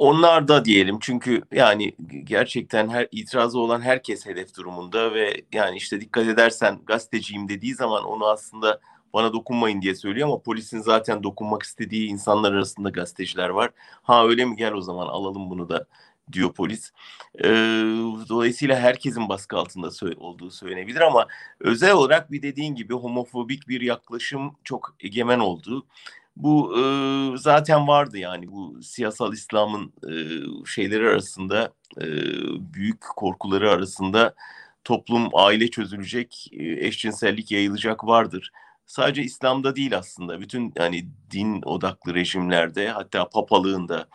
Onlar 0.00 0.48
da 0.48 0.64
diyelim 0.64 0.98
çünkü 1.00 1.42
yani 1.52 1.92
gerçekten 2.24 2.88
her 2.88 3.08
itirazı 3.12 3.58
olan 3.58 3.80
herkes 3.80 4.26
hedef 4.26 4.56
durumunda 4.56 5.14
ve 5.14 5.42
yani 5.52 5.76
işte 5.76 6.00
dikkat 6.00 6.26
edersen 6.26 6.80
gazeteciyim 6.86 7.48
dediği 7.48 7.74
zaman 7.74 8.04
onu 8.04 8.26
aslında 8.26 8.80
bana 9.12 9.32
dokunmayın 9.32 9.82
diye 9.82 9.94
söylüyor 9.94 10.28
ama 10.28 10.42
polisin 10.42 10.80
zaten 10.80 11.22
dokunmak 11.22 11.62
istediği 11.62 12.08
insanlar 12.08 12.52
arasında 12.52 12.88
gazeteciler 12.90 13.48
var. 13.48 13.70
Ha 14.02 14.26
öyle 14.26 14.44
mi 14.44 14.56
gel 14.56 14.72
o 14.72 14.80
zaman 14.80 15.06
alalım 15.06 15.50
bunu 15.50 15.68
da 15.68 15.86
diyor 16.32 16.52
polis. 16.52 16.92
Ee, 17.44 17.48
dolayısıyla 18.28 18.76
herkesin 18.76 19.28
baskı 19.28 19.56
altında 19.56 19.90
olduğu 20.16 20.50
söylenebilir 20.50 21.00
ama 21.00 21.26
özel 21.60 21.92
olarak 21.92 22.32
bir 22.32 22.42
dediğin 22.42 22.74
gibi 22.74 22.94
homofobik 22.94 23.68
bir 23.68 23.80
yaklaşım 23.80 24.56
çok 24.64 24.94
egemen 25.00 25.38
oldu. 25.38 25.86
Bu 26.36 26.78
e, 26.78 26.82
zaten 27.38 27.88
vardı 27.88 28.18
yani 28.18 28.52
bu 28.52 28.82
siyasal 28.82 29.32
İslam'ın 29.32 29.92
e, 30.08 30.12
şeyleri 30.66 31.08
arasında 31.08 31.72
e, 32.00 32.06
büyük 32.74 33.00
korkuları 33.16 33.70
arasında 33.70 34.34
toplum 34.84 35.28
aile 35.34 35.70
çözülecek, 35.70 36.48
eşcinsellik 36.52 37.50
yayılacak 37.50 38.04
vardır. 38.04 38.52
Sadece 38.86 39.22
İslam'da 39.22 39.76
değil 39.76 39.98
aslında 39.98 40.40
bütün 40.40 40.72
yani 40.78 41.08
din 41.30 41.62
odaklı 41.62 42.14
rejimlerde 42.14 42.88
hatta 42.88 43.28
papalığın 43.28 43.88
da 43.88 44.06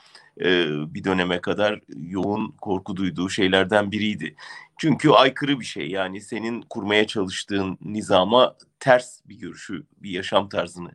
e, 0.42 0.68
bir 0.94 1.04
döneme 1.04 1.42
kadar 1.42 1.80
yoğun 1.98 2.52
korku 2.52 2.96
duyduğu 2.96 3.30
şeylerden 3.30 3.92
biriydi. 3.92 4.36
Çünkü 4.78 5.10
aykırı 5.10 5.60
bir 5.60 5.66
şey 5.66 5.90
yani 5.90 6.22
senin 6.22 6.62
kurmaya 6.62 7.08
çalıştığın 7.08 7.78
nizama 7.82 8.56
ters 8.80 9.20
bir 9.26 9.36
görüşü, 9.36 9.84
bir 9.98 10.10
yaşam 10.10 10.50
tarzını 10.50 10.92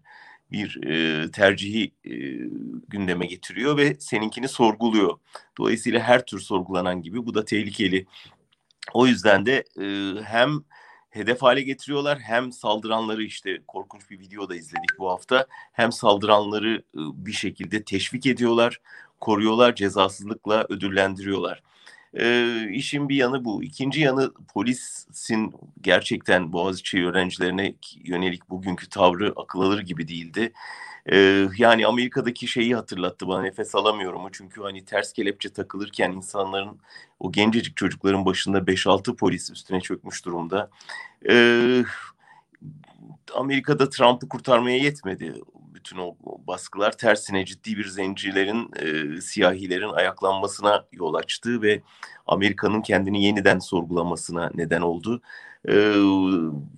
bir 0.52 0.84
e, 0.86 1.30
tercihi 1.30 1.92
e, 2.04 2.10
gündeme 2.88 3.26
getiriyor 3.26 3.76
ve 3.76 3.94
seninkini 3.94 4.48
sorguluyor. 4.48 5.18
Dolayısıyla 5.58 6.00
her 6.00 6.26
tür 6.26 6.40
sorgulanan 6.40 7.02
gibi 7.02 7.26
bu 7.26 7.34
da 7.34 7.44
tehlikeli. 7.44 8.06
O 8.94 9.06
yüzden 9.06 9.46
de 9.46 9.64
e, 9.80 10.14
hem 10.22 10.64
hedef 11.10 11.42
hale 11.42 11.62
getiriyorlar 11.62 12.18
hem 12.18 12.52
saldıranları 12.52 13.22
işte 13.22 13.58
korkunç 13.68 14.10
bir 14.10 14.18
video 14.18 14.48
da 14.48 14.56
izledik 14.56 14.98
bu 14.98 15.10
hafta 15.10 15.46
hem 15.72 15.92
saldıranları 15.92 16.76
e, 16.76 17.00
bir 17.26 17.32
şekilde 17.32 17.82
teşvik 17.84 18.26
ediyorlar, 18.26 18.80
koruyorlar, 19.20 19.74
cezasızlıkla 19.74 20.66
ödüllendiriyorlar. 20.68 21.62
E, 22.14 22.66
işin 22.70 23.08
bir 23.08 23.16
yanı 23.16 23.44
bu. 23.44 23.62
İkinci 23.62 24.00
yanı 24.00 24.32
polisin 24.54 25.54
gerçekten 25.80 26.52
Boğaziçi 26.52 27.06
öğrencilerine 27.06 27.74
yönelik 28.04 28.50
bugünkü 28.50 28.88
tavrı 28.88 29.32
akıl 29.36 29.60
alır 29.60 29.80
gibi 29.80 30.08
değildi. 30.08 30.52
Ee, 31.12 31.48
yani 31.58 31.86
Amerika'daki 31.86 32.48
şeyi 32.48 32.74
hatırlattı 32.74 33.28
bana 33.28 33.42
nefes 33.42 33.74
alamıyorum. 33.74 34.22
Çünkü 34.32 34.62
hani 34.62 34.84
ters 34.84 35.12
kelepçe 35.12 35.52
takılırken 35.52 36.12
insanların 36.12 36.78
o 37.20 37.32
gencecik 37.32 37.76
çocukların 37.76 38.26
başında 38.26 38.58
5-6 38.58 39.16
polis 39.16 39.50
üstüne 39.50 39.80
çökmüş 39.80 40.24
durumda. 40.24 40.70
Ee, 41.30 41.84
Amerika'da 43.34 43.90
Trump'ı 43.90 44.28
kurtarmaya 44.28 44.76
yetmedi 44.76 45.34
bütün 45.74 45.98
o 45.98 46.16
baskılar 46.46 46.96
tersine 46.96 47.44
ciddi 47.44 47.76
bir 47.76 47.86
zencilerin, 47.86 48.70
e, 48.76 49.20
siyahilerin 49.20 49.88
ayaklanmasına 49.88 50.86
yol 50.92 51.14
açtı 51.14 51.62
ve 51.62 51.82
Amerika'nın 52.26 52.82
kendini 52.82 53.24
yeniden 53.24 53.58
sorgulamasına 53.58 54.50
neden 54.54 54.80
oldu. 54.80 55.22
E, 55.68 55.94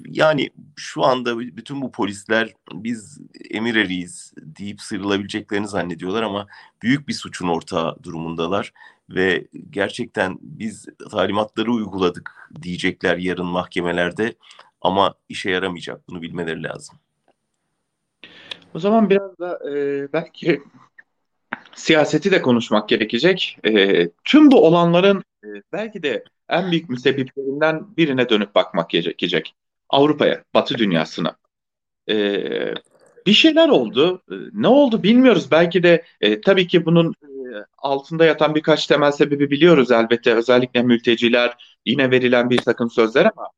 yani 0.06 0.50
şu 0.76 1.04
anda 1.04 1.38
bütün 1.38 1.82
bu 1.82 1.92
polisler 1.92 2.54
biz 2.72 3.20
emir 3.50 3.74
eriyiz 3.76 4.32
deyip 4.36 4.80
sıyrılabileceklerini 4.80 5.68
zannediyorlar 5.68 6.22
ama 6.22 6.46
büyük 6.82 7.08
bir 7.08 7.12
suçun 7.14 7.48
ortağı 7.48 8.02
durumundalar 8.02 8.72
ve 9.10 9.48
gerçekten 9.70 10.38
biz 10.42 10.86
talimatları 11.10 11.72
uyguladık 11.72 12.50
diyecekler 12.62 13.16
yarın 13.16 13.46
mahkemelerde 13.46 14.34
ama 14.80 15.14
işe 15.28 15.50
yaramayacak 15.50 16.08
bunu 16.08 16.22
bilmeleri 16.22 16.62
lazım. 16.62 16.98
O 18.74 18.78
zaman 18.78 19.10
biraz 19.10 19.38
da 19.38 19.70
e, 19.70 19.72
belki 20.12 20.62
siyaseti 21.74 22.30
de 22.30 22.42
konuşmak 22.42 22.88
gerekecek. 22.88 23.58
E, 23.64 24.08
tüm 24.24 24.50
bu 24.50 24.66
olanların 24.66 25.24
e, 25.44 25.48
belki 25.72 26.02
de 26.02 26.24
en 26.48 26.70
büyük 26.70 26.88
müsebbiplerinden 26.88 27.96
birine 27.96 28.28
dönüp 28.28 28.54
bakmak 28.54 28.90
gerekecek. 28.90 29.54
Avrupa'ya, 29.88 30.44
Batı 30.54 30.78
dünyasına. 30.78 31.36
E, 32.08 32.14
bir 33.26 33.32
şeyler 33.32 33.68
oldu. 33.68 34.22
E, 34.30 34.34
ne 34.52 34.68
oldu 34.68 35.02
bilmiyoruz. 35.02 35.50
Belki 35.50 35.82
de 35.82 36.04
e, 36.20 36.40
tabii 36.40 36.66
ki 36.66 36.86
bunun 36.86 37.14
e, 37.22 37.28
altında 37.78 38.24
yatan 38.24 38.54
birkaç 38.54 38.86
temel 38.86 39.12
sebebi 39.12 39.50
biliyoruz 39.50 39.90
elbette. 39.90 40.34
Özellikle 40.34 40.82
mülteciler, 40.82 41.76
yine 41.86 42.10
verilen 42.10 42.50
bir 42.50 42.58
takım 42.58 42.90
sözler 42.90 43.30
ama 43.36 43.48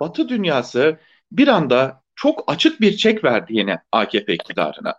Batı 0.00 0.28
dünyası 0.28 0.98
bir 1.32 1.48
anda 1.48 2.02
çok 2.18 2.44
açık 2.46 2.80
bir 2.80 2.96
çek 2.96 3.24
verdi 3.24 3.56
yine 3.56 3.78
AKP 3.92 4.34
iktidarına. 4.34 4.94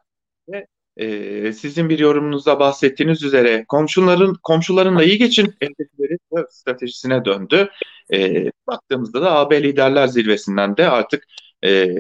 Ve 0.50 0.68
e, 0.98 1.54
sizin 1.54 1.90
bir 1.90 2.00
yorumunuzda 2.00 2.60
bahsettiğiniz 2.60 3.24
üzere 3.24 3.66
komşuların 3.68 4.36
komşularınla 4.44 5.04
iyi 5.04 5.18
geçin 5.18 5.54
hedefleri 5.60 6.18
stratejisine 6.50 7.26
döndü. 7.26 7.70
E, 8.14 8.46
baktığımızda 8.68 9.22
da 9.22 9.32
AB 9.32 9.64
Liderler 9.64 10.08
Zirvesi'nden 10.08 10.78
de 10.78 10.90
artık 10.90 11.24
e, 11.66 11.96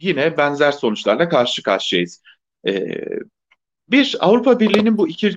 yine 0.00 0.36
benzer 0.36 0.72
sonuçlarla 0.72 1.28
karşı 1.28 1.62
karşıyayız. 1.62 2.22
E, 2.66 2.86
bir 3.88 4.16
Avrupa 4.20 4.60
Birliği'nin 4.60 4.98
bu 4.98 5.08
iki 5.08 5.34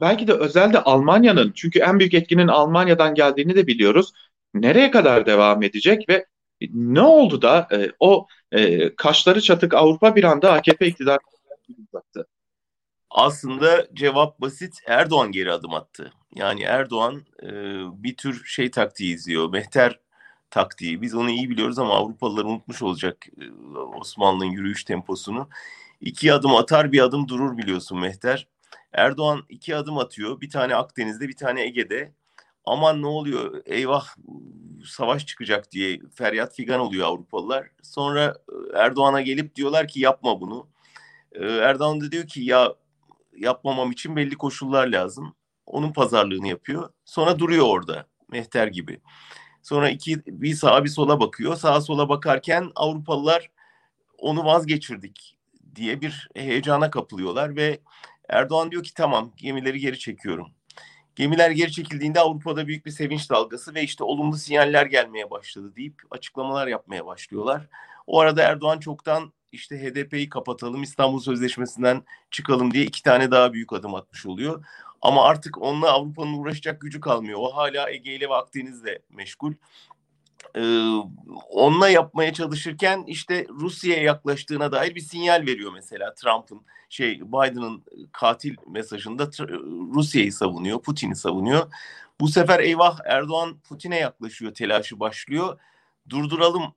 belki 0.00 0.26
de 0.26 0.32
özelde 0.32 0.78
Almanya'nın 0.82 1.52
çünkü 1.54 1.78
en 1.78 1.98
büyük 1.98 2.14
etkinin 2.14 2.48
Almanya'dan 2.48 3.14
geldiğini 3.14 3.56
de 3.56 3.66
biliyoruz. 3.66 4.12
Nereye 4.54 4.90
kadar 4.90 5.26
devam 5.26 5.62
edecek 5.62 6.08
ve 6.08 6.26
ne 6.74 7.00
oldu 7.00 7.42
da 7.42 7.68
e, 7.72 7.92
o 8.00 8.26
e, 8.52 8.94
kaşları 8.96 9.40
çatık 9.40 9.74
Avrupa 9.74 10.16
bir 10.16 10.24
anda 10.24 10.52
AKP 10.52 10.86
iktidarı 10.86 11.18
uzattı? 11.88 12.26
Aslında 13.10 13.86
cevap 13.94 14.40
basit. 14.40 14.78
Erdoğan 14.86 15.32
geri 15.32 15.52
adım 15.52 15.74
attı. 15.74 16.12
Yani 16.34 16.62
Erdoğan 16.62 17.22
e, 17.42 17.48
bir 18.02 18.16
tür 18.16 18.44
şey 18.44 18.70
taktiği 18.70 19.14
izliyor. 19.14 19.50
Mehter 19.50 20.00
taktiği. 20.50 21.02
Biz 21.02 21.14
onu 21.14 21.30
iyi 21.30 21.50
biliyoruz 21.50 21.78
ama 21.78 21.94
Avrupalılar 21.94 22.44
unutmuş 22.44 22.82
olacak 22.82 23.26
e, 23.40 23.78
Osmanlı'nın 23.78 24.50
yürüyüş 24.50 24.84
temposunu. 24.84 25.48
İki 26.00 26.32
adım 26.32 26.54
atar 26.54 26.92
bir 26.92 27.00
adım 27.00 27.28
durur 27.28 27.58
biliyorsun 27.58 28.00
Mehter. 28.00 28.46
Erdoğan 28.92 29.42
iki 29.48 29.76
adım 29.76 29.98
atıyor. 29.98 30.40
Bir 30.40 30.50
tane 30.50 30.74
Akdeniz'de 30.74 31.28
bir 31.28 31.36
tane 31.36 31.62
Ege'de 31.62 32.12
aman 32.64 33.02
ne 33.02 33.06
oluyor 33.06 33.62
eyvah 33.66 34.06
savaş 34.86 35.26
çıkacak 35.26 35.72
diye 35.72 36.00
feryat 36.14 36.54
figan 36.54 36.80
oluyor 36.80 37.06
Avrupalılar. 37.06 37.70
Sonra 37.82 38.36
e, 38.48 38.78
Erdoğan'a 38.78 39.20
gelip 39.20 39.54
diyorlar 39.56 39.88
ki 39.88 40.00
yapma 40.00 40.40
bunu. 40.40 40.68
E, 41.32 41.44
Erdoğan 41.44 42.00
da 42.00 42.12
diyor 42.12 42.26
ki 42.26 42.40
ya 42.40 42.74
yapmamam 43.36 43.90
için 43.90 44.16
belli 44.16 44.34
koşullar 44.34 44.86
lazım. 44.86 45.34
Onun 45.66 45.92
pazarlığını 45.92 46.48
yapıyor. 46.48 46.90
Sonra 47.04 47.38
duruyor 47.38 47.66
orada 47.66 48.06
mehter 48.30 48.66
gibi. 48.66 49.00
Sonra 49.62 49.90
iki 49.90 50.26
bir 50.26 50.54
sağa 50.54 50.84
bir 50.84 50.88
sola 50.88 51.20
bakıyor. 51.20 51.56
Sağa 51.56 51.80
sola 51.80 52.08
bakarken 52.08 52.70
Avrupalılar 52.74 53.50
onu 54.18 54.44
vazgeçirdik 54.44 55.36
diye 55.74 56.00
bir 56.00 56.28
heyecana 56.34 56.90
kapılıyorlar 56.90 57.56
ve 57.56 57.80
Erdoğan 58.28 58.70
diyor 58.70 58.82
ki 58.82 58.94
tamam 58.94 59.32
gemileri 59.36 59.80
geri 59.80 59.98
çekiyorum. 59.98 60.48
Gemiler 61.16 61.50
geri 61.50 61.72
çekildiğinde 61.72 62.20
Avrupa'da 62.20 62.66
büyük 62.66 62.86
bir 62.86 62.90
sevinç 62.90 63.30
dalgası 63.30 63.74
ve 63.74 63.82
işte 63.82 64.04
olumlu 64.04 64.36
sinyaller 64.36 64.86
gelmeye 64.86 65.30
başladı 65.30 65.76
deyip 65.76 66.02
açıklamalar 66.10 66.66
yapmaya 66.66 67.06
başlıyorlar. 67.06 67.68
O 68.06 68.20
arada 68.20 68.42
Erdoğan 68.42 68.78
çoktan 68.78 69.32
işte 69.52 69.82
HDP'yi 69.82 70.28
kapatalım, 70.28 70.82
İstanbul 70.82 71.20
Sözleşmesi'nden 71.20 72.02
çıkalım 72.30 72.74
diye 72.74 72.84
iki 72.84 73.02
tane 73.02 73.30
daha 73.30 73.52
büyük 73.52 73.72
adım 73.72 73.94
atmış 73.94 74.26
oluyor. 74.26 74.64
Ama 75.02 75.24
artık 75.24 75.62
onunla 75.62 75.92
Avrupa'nın 75.92 76.38
uğraşacak 76.38 76.80
gücü 76.80 77.00
kalmıyor. 77.00 77.38
O 77.42 77.56
hala 77.56 77.90
Ege 77.90 78.14
ile 78.14 78.28
Akdeniz'le 78.28 78.98
meşgul. 79.10 79.52
Ee, 80.56 80.60
onunla 81.50 81.88
yapmaya 81.88 82.32
çalışırken 82.32 83.04
işte 83.06 83.46
Rusya'ya 83.50 84.02
yaklaştığına 84.02 84.72
dair 84.72 84.94
bir 84.94 85.00
sinyal 85.00 85.46
veriyor 85.46 85.72
mesela 85.74 86.14
Trump'ın 86.14 86.62
şey 86.88 87.20
Biden'ın 87.20 87.84
katil 88.12 88.56
mesajında 88.66 89.30
Rusya'yı 89.94 90.32
savunuyor, 90.32 90.82
Putin'i 90.82 91.16
savunuyor. 91.16 91.72
Bu 92.20 92.28
sefer 92.28 92.60
eyvah 92.60 92.98
Erdoğan 93.04 93.58
Putin'e 93.58 93.98
yaklaşıyor, 93.98 94.54
telaşı 94.54 95.00
başlıyor. 95.00 95.58
Durduralım 96.08 96.74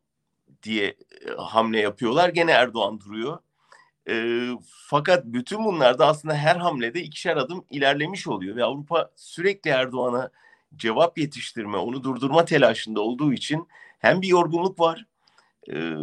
diye 0.64 0.86
e, 0.86 0.96
hamle 1.38 1.80
yapıyorlar. 1.80 2.30
Gene 2.30 2.52
Erdoğan 2.52 3.00
duruyor. 3.00 3.38
E, 4.10 4.48
fakat 4.66 5.26
bütün 5.26 5.66
bunlarda 5.66 6.08
aslında 6.08 6.36
her 6.36 6.56
hamlede 6.56 7.02
ikişer 7.02 7.38
adım 7.38 7.66
ilerlemiş 7.70 8.28
oluyor 8.28 8.56
ve 8.56 8.64
Avrupa 8.64 9.12
sürekli 9.16 9.70
Erdoğan'a 9.70 10.30
cevap 10.78 11.18
yetiştirme, 11.18 11.78
onu 11.78 12.04
durdurma 12.04 12.46
telaşında 12.46 13.02
olduğu 13.02 13.34
için 13.34 13.68
hem 14.00 14.22
bir 14.22 14.28
yorgunluk 14.28 14.80
var 14.80 15.06
e, 15.70 15.96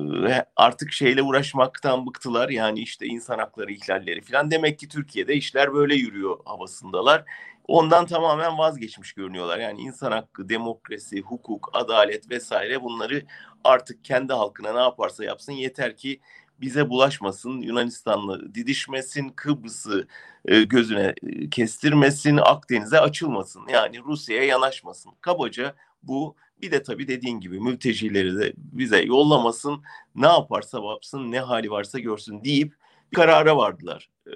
artık 0.57 0.93
şeyle 0.93 1.23
uğraşmaktan 1.23 2.07
bıktılar 2.07 2.49
yani 2.49 2.81
işte 2.81 3.07
insan 3.07 3.39
hakları 3.39 3.73
ihlalleri 3.73 4.21
falan 4.21 4.51
demek 4.51 4.79
ki 4.79 4.89
Türkiye'de 4.89 5.35
işler 5.35 5.75
böyle 5.75 5.95
yürüyor 5.95 6.39
havasındalar. 6.45 7.25
Ondan 7.69 8.07
tamamen 8.07 8.59
vazgeçmiş 8.59 9.13
görünüyorlar. 9.13 9.59
Yani 9.59 9.81
insan 9.81 10.13
hakkı, 10.13 10.49
demokrasi, 10.49 11.21
hukuk, 11.21 11.71
adalet 11.73 12.31
vesaire 12.31 12.83
bunları 12.83 13.23
artık 13.65 14.05
kendi 14.05 14.33
halkına 14.33 14.73
ne 14.73 14.81
yaparsa 14.81 15.25
yapsın 15.25 15.53
yeter 15.53 15.97
ki 15.97 16.21
bize 16.63 16.89
bulaşmasın, 16.89 17.61
Yunanistan'la 17.61 18.55
didişmesin, 18.55 19.29
Kıbrıs'ı 19.29 20.07
e, 20.45 20.63
gözüne 20.63 21.15
kestirmesin, 21.51 22.37
Akdeniz'e 22.37 23.01
açılmasın. 23.01 23.63
Yani 23.69 24.01
Rusya'ya 24.05 24.45
yanaşmasın. 24.45 25.13
Kabaca 25.21 25.75
bu 26.03 26.37
bir 26.63 26.71
de 26.71 26.83
tabii 26.83 27.09
dediğin 27.09 27.41
gibi 27.41 27.61
mültecileri 27.61 28.39
de 28.39 28.53
bize 28.57 29.03
yollamasın, 29.03 29.83
ne 30.15 30.27
yaparsa 30.27 30.81
yapsın, 30.85 31.33
ne 31.33 31.41
hali 31.41 31.71
varsa 31.71 31.99
görsün 31.99 32.45
deyip 32.45 32.75
bir 33.13 33.17
karara 33.17 33.57
vardılar. 33.57 34.09
Ee, 34.27 34.33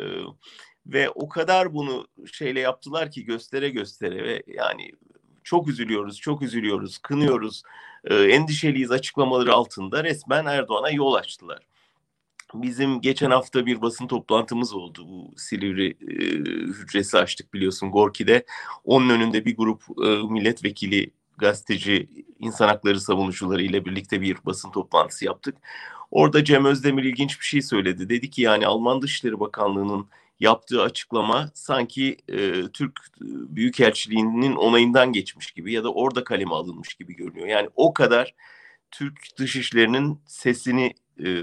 ve 0.86 1.10
o 1.10 1.28
kadar 1.28 1.74
bunu 1.74 2.06
şeyle 2.32 2.60
yaptılar 2.60 3.10
ki 3.10 3.24
göstere 3.24 3.68
göstere 3.68 4.24
ve 4.24 4.42
yani 4.46 4.92
çok 5.44 5.68
üzülüyoruz, 5.68 6.20
çok 6.20 6.42
üzülüyoruz, 6.42 6.98
kınıyoruz, 6.98 7.62
e, 8.04 8.14
endişeliyiz 8.14 8.90
açıklamaları 8.90 9.52
altında 9.52 10.04
resmen 10.04 10.46
Erdoğan'a 10.46 10.90
yol 10.90 11.14
açtılar. 11.14 11.66
Bizim 12.54 13.00
geçen 13.00 13.30
hafta 13.30 13.66
bir 13.66 13.82
basın 13.82 14.06
toplantımız 14.06 14.74
oldu. 14.74 15.06
Bu 15.08 15.34
Silivri 15.36 15.90
e, 15.90 16.14
hücresi 16.72 17.18
açtık 17.18 17.54
biliyorsun 17.54 17.90
Gorki'de. 17.90 18.46
Onun 18.84 19.10
önünde 19.10 19.44
bir 19.44 19.56
grup 19.56 19.82
e, 20.04 20.32
milletvekili 20.32 21.10
gazeteci, 21.38 22.08
insan 22.38 22.68
hakları 22.68 23.00
savunucuları 23.00 23.62
ile 23.62 23.84
birlikte 23.84 24.20
bir 24.20 24.36
basın 24.46 24.70
toplantısı 24.70 25.24
yaptık. 25.24 25.56
Orada 26.10 26.44
Cem 26.44 26.64
Özdemir 26.64 27.04
ilginç 27.04 27.40
bir 27.40 27.44
şey 27.44 27.62
söyledi. 27.62 28.08
Dedi 28.08 28.30
ki 28.30 28.42
yani 28.42 28.66
Alman 28.66 29.02
Dışişleri 29.02 29.40
Bakanlığı'nın 29.40 30.08
yaptığı 30.40 30.82
açıklama 30.82 31.50
sanki 31.54 32.16
e, 32.28 32.68
Türk 32.72 33.00
Büyükelçiliği'nin 33.20 34.56
onayından 34.56 35.12
geçmiş 35.12 35.50
gibi 35.50 35.72
ya 35.72 35.84
da 35.84 35.92
orada 35.92 36.24
kaleme 36.24 36.54
alınmış 36.54 36.94
gibi 36.94 37.16
görünüyor. 37.16 37.46
Yani 37.46 37.68
o 37.74 37.94
kadar 37.94 38.34
Türk 38.90 39.18
Dışişleri'nin 39.38 40.20
sesini 40.26 40.94
e, 41.24 41.42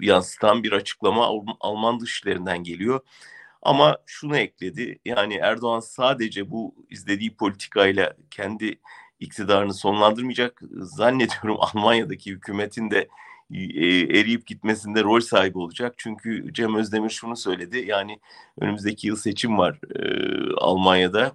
yansıtan 0.00 0.62
bir 0.62 0.72
açıklama 0.72 1.30
Alman 1.60 2.00
Dışişleri'nden 2.00 2.64
geliyor. 2.64 3.00
Ama 3.62 3.98
şunu 4.06 4.36
ekledi. 4.36 4.98
Yani 5.04 5.34
Erdoğan 5.34 5.80
sadece 5.80 6.50
bu 6.50 6.74
izlediği 6.90 7.36
politikayla 7.36 8.12
kendi 8.30 8.78
iktidarını 9.20 9.74
sonlandırmayacak. 9.74 10.62
Zannediyorum 10.72 11.56
Almanya'daki 11.60 12.30
hükümetin 12.30 12.90
de 12.90 13.08
eriyip 14.18 14.46
gitmesinde 14.46 15.02
rol 15.02 15.20
sahibi 15.20 15.58
olacak. 15.58 15.94
Çünkü 15.96 16.52
Cem 16.54 16.74
Özdemir 16.74 17.10
şunu 17.10 17.36
söyledi. 17.36 17.84
Yani 17.86 18.20
önümüzdeki 18.60 19.06
yıl 19.06 19.16
seçim 19.16 19.58
var 19.58 19.78
e, 19.94 20.54
Almanya'da. 20.56 21.32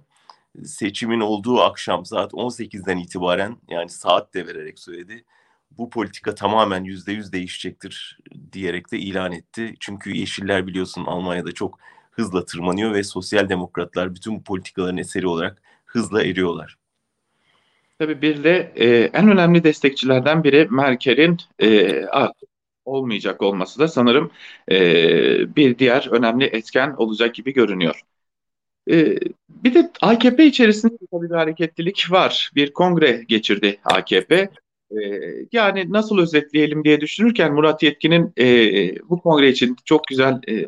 Seçimin 0.64 1.20
olduğu 1.20 1.60
akşam 1.60 2.04
saat 2.04 2.32
18'den 2.32 2.96
itibaren 2.98 3.56
yani 3.68 3.88
saat 3.88 4.34
de 4.34 4.46
vererek 4.46 4.78
söyledi. 4.78 5.24
Bu 5.70 5.90
politika 5.90 6.34
tamamen 6.34 6.84
yüzde 6.84 7.12
yüz 7.12 7.32
değişecektir 7.32 8.18
diyerek 8.52 8.92
de 8.92 8.98
ilan 8.98 9.32
etti. 9.32 9.74
Çünkü 9.80 10.16
Yeşiller 10.16 10.66
biliyorsun 10.66 11.04
Almanya'da 11.04 11.52
çok 11.52 11.78
hızla 12.10 12.44
tırmanıyor 12.44 12.94
ve 12.94 13.04
sosyal 13.04 13.48
demokratlar 13.48 14.14
bütün 14.14 14.36
bu 14.36 14.42
politikaların 14.42 14.96
eseri 14.96 15.26
olarak 15.26 15.62
hızla 15.84 16.22
eriyorlar. 16.22 16.78
Tabii 17.98 18.22
bir 18.22 18.44
de 18.44 18.72
e, 18.76 18.86
en 19.12 19.30
önemli 19.30 19.64
destekçilerden 19.64 20.44
biri 20.44 20.68
Merkel'in 20.70 21.36
e, 21.62 22.04
olmayacak 22.84 23.42
olması 23.42 23.78
da 23.78 23.88
sanırım 23.88 24.30
e, 24.70 25.56
bir 25.56 25.78
diğer 25.78 26.08
önemli 26.10 26.44
etken 26.44 26.94
olacak 26.96 27.34
gibi 27.34 27.52
görünüyor. 27.52 28.02
E, 28.90 29.18
bir 29.48 29.74
de 29.74 29.90
AKP 30.00 30.46
içerisinde 30.46 30.96
tabii 31.12 31.30
bir 31.30 31.34
hareketlilik 31.34 32.06
var. 32.10 32.50
Bir 32.54 32.72
kongre 32.72 33.24
geçirdi 33.28 33.78
AKP. 33.84 34.50
E, 34.90 34.96
yani 35.52 35.92
nasıl 35.92 36.18
özetleyelim 36.18 36.84
diye 36.84 37.00
düşünürken 37.00 37.54
Murat 37.54 37.82
Yetkin'in 37.82 38.32
e, 38.38 38.44
bu 39.08 39.22
kongre 39.22 39.48
için 39.48 39.76
çok 39.84 40.06
güzel 40.06 40.40
e, 40.48 40.66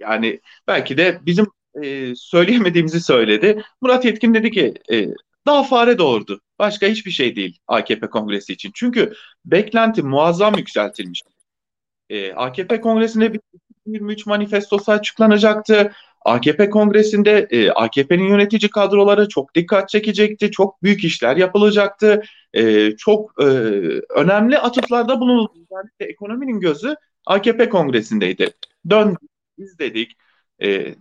yani 0.00 0.40
belki 0.66 0.96
de 0.96 1.20
bizim 1.26 1.46
e, 1.82 2.14
söyleyemediğimizi 2.16 3.00
söyledi. 3.00 3.62
Murat 3.80 4.04
Yetkin 4.04 4.34
dedi 4.34 4.50
ki 4.50 4.74
e, 4.92 5.08
daha 5.46 5.62
fare 5.62 5.98
doğurdu. 5.98 6.40
Başka 6.58 6.86
hiçbir 6.86 7.10
şey 7.10 7.36
değil 7.36 7.58
AKP 7.66 8.10
kongresi 8.10 8.52
için. 8.52 8.70
Çünkü 8.74 9.12
beklenti 9.44 10.02
muazzam 10.02 10.54
yükseltilmiş. 10.54 11.22
E, 12.10 12.32
AKP 12.32 12.80
kongresinde 12.80 13.32
bir 13.32 13.40
23 13.86 14.26
manifestosu 14.26 14.92
açıklanacaktı. 14.92 15.92
AKP 16.24 16.70
kongresinde 16.70 17.46
e, 17.50 17.70
AKP'nin 17.70 18.28
yönetici 18.28 18.70
kadroları 18.70 19.28
çok 19.28 19.54
dikkat 19.54 19.88
çekecekti. 19.88 20.50
Çok 20.50 20.82
büyük 20.82 21.04
işler 21.04 21.36
yapılacaktı. 21.36 22.22
E, 22.54 22.90
çok 22.96 23.42
e, 23.42 23.44
önemli 24.14 24.58
atıflarda 24.58 25.20
bulunuldu. 25.20 25.52
Özellikle 25.54 26.06
ekonominin 26.06 26.60
gözü 26.60 26.96
AKP 27.26 27.68
kongresindeydi. 27.68 28.50
Döndük, 28.90 29.30
izledik. 29.58 30.12
E, 30.62 30.94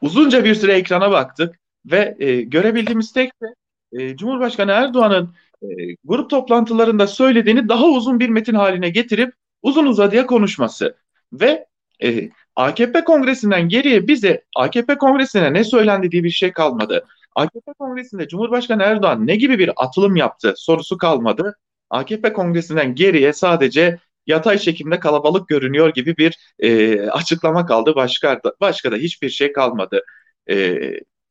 uzunca 0.00 0.44
bir 0.44 0.54
süre 0.54 0.72
ekrana 0.72 1.10
baktık. 1.10 1.60
Ve 1.86 2.16
e, 2.18 2.42
görebildiğimiz 2.42 3.12
tek 3.12 3.32
de 3.42 3.46
e, 3.92 4.16
Cumhurbaşkanı 4.16 4.70
Erdoğan'ın 4.72 5.34
e, 5.62 5.66
grup 6.04 6.30
toplantılarında 6.30 7.06
söylediğini 7.06 7.68
daha 7.68 7.86
uzun 7.86 8.20
bir 8.20 8.28
metin 8.28 8.54
haline 8.54 8.90
getirip 8.90 9.34
uzun 9.62 9.86
uzadıya 9.86 10.26
konuşması. 10.26 10.96
Ve 11.32 11.66
e, 12.02 12.30
AKP 12.56 13.04
kongresinden 13.04 13.68
geriye 13.68 14.08
bize 14.08 14.44
AKP 14.56 14.98
kongresine 14.98 15.52
ne 15.52 15.64
söylendi 15.64 16.10
diye 16.10 16.24
bir 16.24 16.30
şey 16.30 16.52
kalmadı. 16.52 17.06
AKP 17.36 17.72
kongresinde 17.78 18.28
Cumhurbaşkanı 18.28 18.82
Erdoğan 18.82 19.26
ne 19.26 19.36
gibi 19.36 19.58
bir 19.58 19.70
atılım 19.76 20.16
yaptı 20.16 20.54
sorusu 20.56 20.98
kalmadı. 20.98 21.56
AKP 21.90 22.32
kongresinden 22.32 22.94
geriye 22.94 23.32
sadece 23.32 23.98
yatay 24.26 24.58
şekilde 24.58 25.00
kalabalık 25.00 25.48
görünüyor 25.48 25.94
gibi 25.94 26.16
bir 26.16 26.38
e, 26.58 27.00
açıklama 27.10 27.66
kaldı. 27.66 27.92
Başka 27.96 28.42
da, 28.44 28.54
başka 28.60 28.92
da 28.92 28.96
hiçbir 28.96 29.28
şey 29.30 29.52
kalmadı. 29.52 30.02
E, 30.50 30.76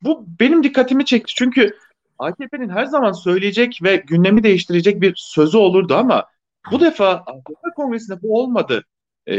bu 0.02 0.26
benim 0.40 0.64
dikkatimi 0.64 1.06
çekti 1.06 1.34
çünkü 1.36 1.78
AKP'nin 2.20 2.70
her 2.70 2.86
zaman 2.86 3.12
söyleyecek 3.12 3.80
ve 3.84 3.96
gündemi 3.96 4.44
değiştirecek 4.44 5.02
bir 5.02 5.14
sözü 5.18 5.58
olurdu 5.58 5.96
ama 5.96 6.26
bu 6.72 6.80
defa 6.80 7.10
AKP 7.10 7.62
kongresinde 7.76 8.22
bu 8.22 8.40
olmadı. 8.40 8.84
Ee, 9.28 9.36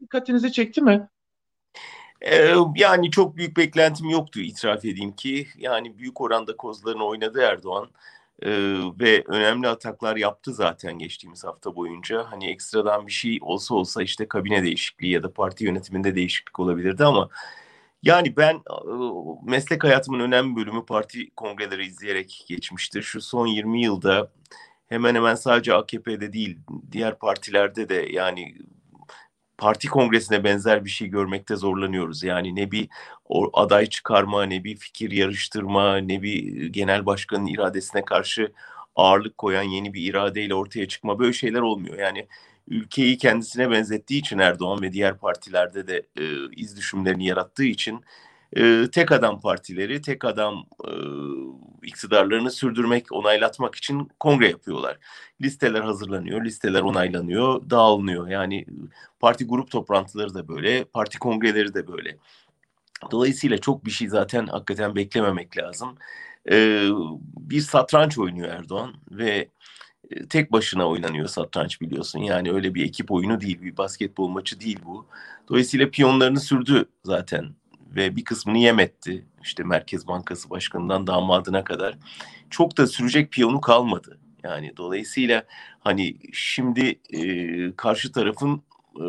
dikkatinizi 0.00 0.52
çekti 0.52 0.82
mi? 0.82 1.08
Ee, 2.20 2.54
yani 2.76 3.10
çok 3.10 3.36
büyük 3.36 3.56
beklentim 3.56 4.10
yoktu 4.10 4.40
itiraf 4.40 4.84
edeyim 4.84 5.12
ki. 5.12 5.46
Yani 5.56 5.98
büyük 5.98 6.20
oranda 6.20 6.56
kozlarını 6.56 7.04
oynadı 7.04 7.40
Erdoğan. 7.40 7.88
Ee, 8.42 8.50
ve 9.00 9.24
önemli 9.26 9.68
ataklar 9.68 10.16
yaptı 10.16 10.54
zaten 10.54 10.98
geçtiğimiz 10.98 11.44
hafta 11.44 11.76
boyunca. 11.76 12.24
Hani 12.30 12.50
ekstradan 12.50 13.06
bir 13.06 13.12
şey 13.12 13.38
olsa 13.42 13.74
olsa 13.74 14.02
işte 14.02 14.28
kabine 14.28 14.62
değişikliği 14.62 15.12
ya 15.12 15.22
da 15.22 15.32
parti 15.32 15.64
yönetiminde 15.64 16.14
değişiklik 16.14 16.60
olabilirdi 16.60 17.04
ama 17.04 17.28
yani 18.02 18.36
ben 18.36 18.60
meslek 19.44 19.84
hayatımın 19.84 20.20
önemli 20.20 20.56
bölümü 20.56 20.86
parti 20.86 21.30
kongreleri 21.30 21.86
izleyerek 21.86 22.44
geçmiştir. 22.48 23.02
Şu 23.02 23.20
son 23.20 23.46
20 23.46 23.82
yılda 23.82 24.30
hemen 24.88 25.14
hemen 25.14 25.34
sadece 25.34 25.74
AKP'de 25.74 26.32
değil 26.32 26.58
diğer 26.92 27.18
partilerde 27.18 27.88
de 27.88 28.08
yani 28.10 28.54
parti 29.58 29.88
kongresine 29.88 30.44
benzer 30.44 30.84
bir 30.84 30.90
şey 30.90 31.08
görmekte 31.08 31.56
zorlanıyoruz. 31.56 32.22
Yani 32.22 32.56
ne 32.56 32.70
bir 32.70 32.88
aday 33.52 33.86
çıkarma, 33.86 34.42
ne 34.44 34.64
bir 34.64 34.76
fikir 34.76 35.10
yarıştırma, 35.10 35.96
ne 35.96 36.22
bir 36.22 36.66
genel 36.66 37.06
başkanın 37.06 37.46
iradesine 37.46 38.04
karşı 38.04 38.52
ağırlık 38.96 39.38
koyan 39.38 39.62
yeni 39.62 39.94
bir 39.94 40.02
iradeyle 40.10 40.54
ortaya 40.54 40.88
çıkma 40.88 41.18
böyle 41.18 41.32
şeyler 41.32 41.60
olmuyor. 41.60 41.98
Yani 41.98 42.26
ülkeyi 42.68 43.18
kendisine 43.18 43.70
benzettiği 43.70 44.20
için 44.20 44.38
Erdoğan 44.38 44.82
ve 44.82 44.92
diğer 44.92 45.18
partilerde 45.18 45.86
de 45.86 46.06
e, 46.16 46.24
iz 46.56 46.76
düşümlerini 46.76 47.26
yarattığı 47.26 47.64
için 47.64 48.04
e, 48.56 48.90
tek 48.92 49.12
adam 49.12 49.40
partileri, 49.40 50.02
tek 50.02 50.24
adam 50.24 50.66
e, 50.84 50.92
iktidarlarını 51.82 52.50
sürdürmek, 52.50 53.12
onaylatmak 53.12 53.74
için 53.74 54.08
kongre 54.20 54.48
yapıyorlar. 54.48 54.98
Listeler 55.42 55.80
hazırlanıyor, 55.80 56.44
listeler 56.44 56.80
onaylanıyor, 56.82 57.70
dağılınıyor. 57.70 58.28
Yani 58.28 58.66
parti 59.20 59.46
grup 59.46 59.70
toplantıları 59.70 60.34
da 60.34 60.48
böyle, 60.48 60.84
parti 60.84 61.18
kongreleri 61.18 61.74
de 61.74 61.88
böyle. 61.88 62.16
Dolayısıyla 63.10 63.58
çok 63.58 63.84
bir 63.84 63.90
şey 63.90 64.08
zaten 64.08 64.46
hakikaten 64.46 64.96
beklememek 64.96 65.58
lazım. 65.58 65.94
Ee, 66.50 66.88
bir 67.36 67.60
satranç 67.60 68.18
oynuyor 68.18 68.48
Erdoğan 68.48 68.94
ve 69.10 69.48
tek 70.30 70.52
başına 70.52 70.88
oynanıyor 70.88 71.26
satranç 71.26 71.80
biliyorsun. 71.80 72.18
Yani 72.18 72.52
öyle 72.52 72.74
bir 72.74 72.84
ekip 72.84 73.12
oyunu 73.12 73.40
değil, 73.40 73.62
bir 73.62 73.76
basketbol 73.76 74.28
maçı 74.28 74.60
değil 74.60 74.78
bu. 74.84 75.06
Dolayısıyla 75.48 75.90
piyonlarını 75.90 76.40
sürdü 76.40 76.84
zaten 77.04 77.54
ve 77.96 78.16
bir 78.16 78.24
kısmını 78.24 78.58
yem 78.58 78.78
etti. 78.78 79.26
İşte 79.42 79.64
Merkez 79.64 80.08
Bankası 80.08 80.50
Başkanı'ndan 80.50 81.06
damadına 81.06 81.64
kadar. 81.64 81.98
Çok 82.50 82.76
da 82.76 82.86
sürecek 82.86 83.32
piyonu 83.32 83.60
kalmadı. 83.60 84.18
Yani 84.42 84.76
dolayısıyla 84.76 85.44
hani 85.80 86.16
şimdi 86.32 87.00
e, 87.10 87.76
karşı 87.76 88.12
tarafın 88.12 88.62
e, 89.00 89.06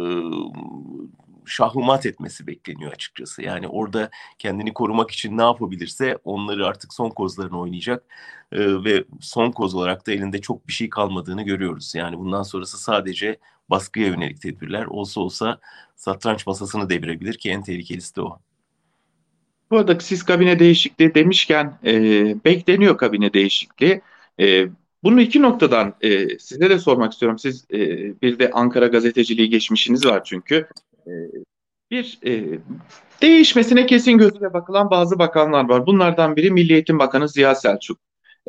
şahmat 1.45 2.05
etmesi 2.05 2.47
bekleniyor 2.47 2.91
açıkçası. 2.91 3.41
Yani 3.41 3.67
orada 3.67 4.09
kendini 4.39 4.73
korumak 4.73 5.11
için 5.11 5.37
ne 5.37 5.41
yapabilirse 5.41 6.17
onları 6.23 6.67
artık 6.67 6.93
son 6.93 7.09
kozlarını 7.09 7.59
oynayacak 7.59 8.03
e, 8.51 8.83
ve 8.83 9.03
son 9.21 9.51
koz 9.51 9.75
olarak 9.75 10.07
da 10.07 10.11
elinde 10.11 10.41
çok 10.41 10.67
bir 10.67 10.73
şey 10.73 10.89
kalmadığını 10.89 11.43
görüyoruz. 11.43 11.95
Yani 11.95 12.17
bundan 12.17 12.43
sonrası 12.43 12.77
sadece 12.77 13.39
baskıya 13.69 14.07
yönelik 14.07 14.41
tedbirler 14.41 14.85
olsa 14.85 15.21
olsa 15.21 15.59
satranç 15.95 16.47
masasını 16.47 16.89
devirebilir 16.89 17.37
ki 17.37 17.49
en 17.49 17.63
tehlikelisi 17.63 18.15
de 18.15 18.21
o. 18.21 18.39
Bu 19.71 19.77
arada 19.77 19.99
siz 19.99 20.23
kabine 20.23 20.59
değişikliği 20.59 21.15
demişken 21.15 21.79
e, 21.85 21.93
bekleniyor 22.45 22.97
kabine 22.97 23.33
değişikliği. 23.33 24.01
E, 24.39 24.67
bunu 25.03 25.21
iki 25.21 25.41
noktadan 25.41 25.93
e, 26.01 26.39
size 26.39 26.69
de 26.69 26.79
sormak 26.79 27.13
istiyorum. 27.13 27.39
Siz 27.39 27.65
e, 27.73 27.77
bir 28.21 28.39
de 28.39 28.51
Ankara 28.51 28.87
gazeteciliği 28.87 29.49
geçmişiniz 29.49 30.05
var 30.05 30.23
çünkü. 30.23 30.67
E, 31.07 31.11
bir 31.91 32.19
e, 32.25 32.59
değişmesine 33.21 33.85
kesin 33.85 34.17
gözüyle 34.17 34.53
bakılan 34.53 34.89
bazı 34.89 35.19
bakanlar 35.19 35.69
var. 35.69 35.85
Bunlardan 35.85 36.35
biri 36.35 36.51
Milli 36.51 36.73
Eğitim 36.73 36.99
Bakanı 36.99 37.29
Ziya 37.29 37.55
Selçuk. 37.55 37.99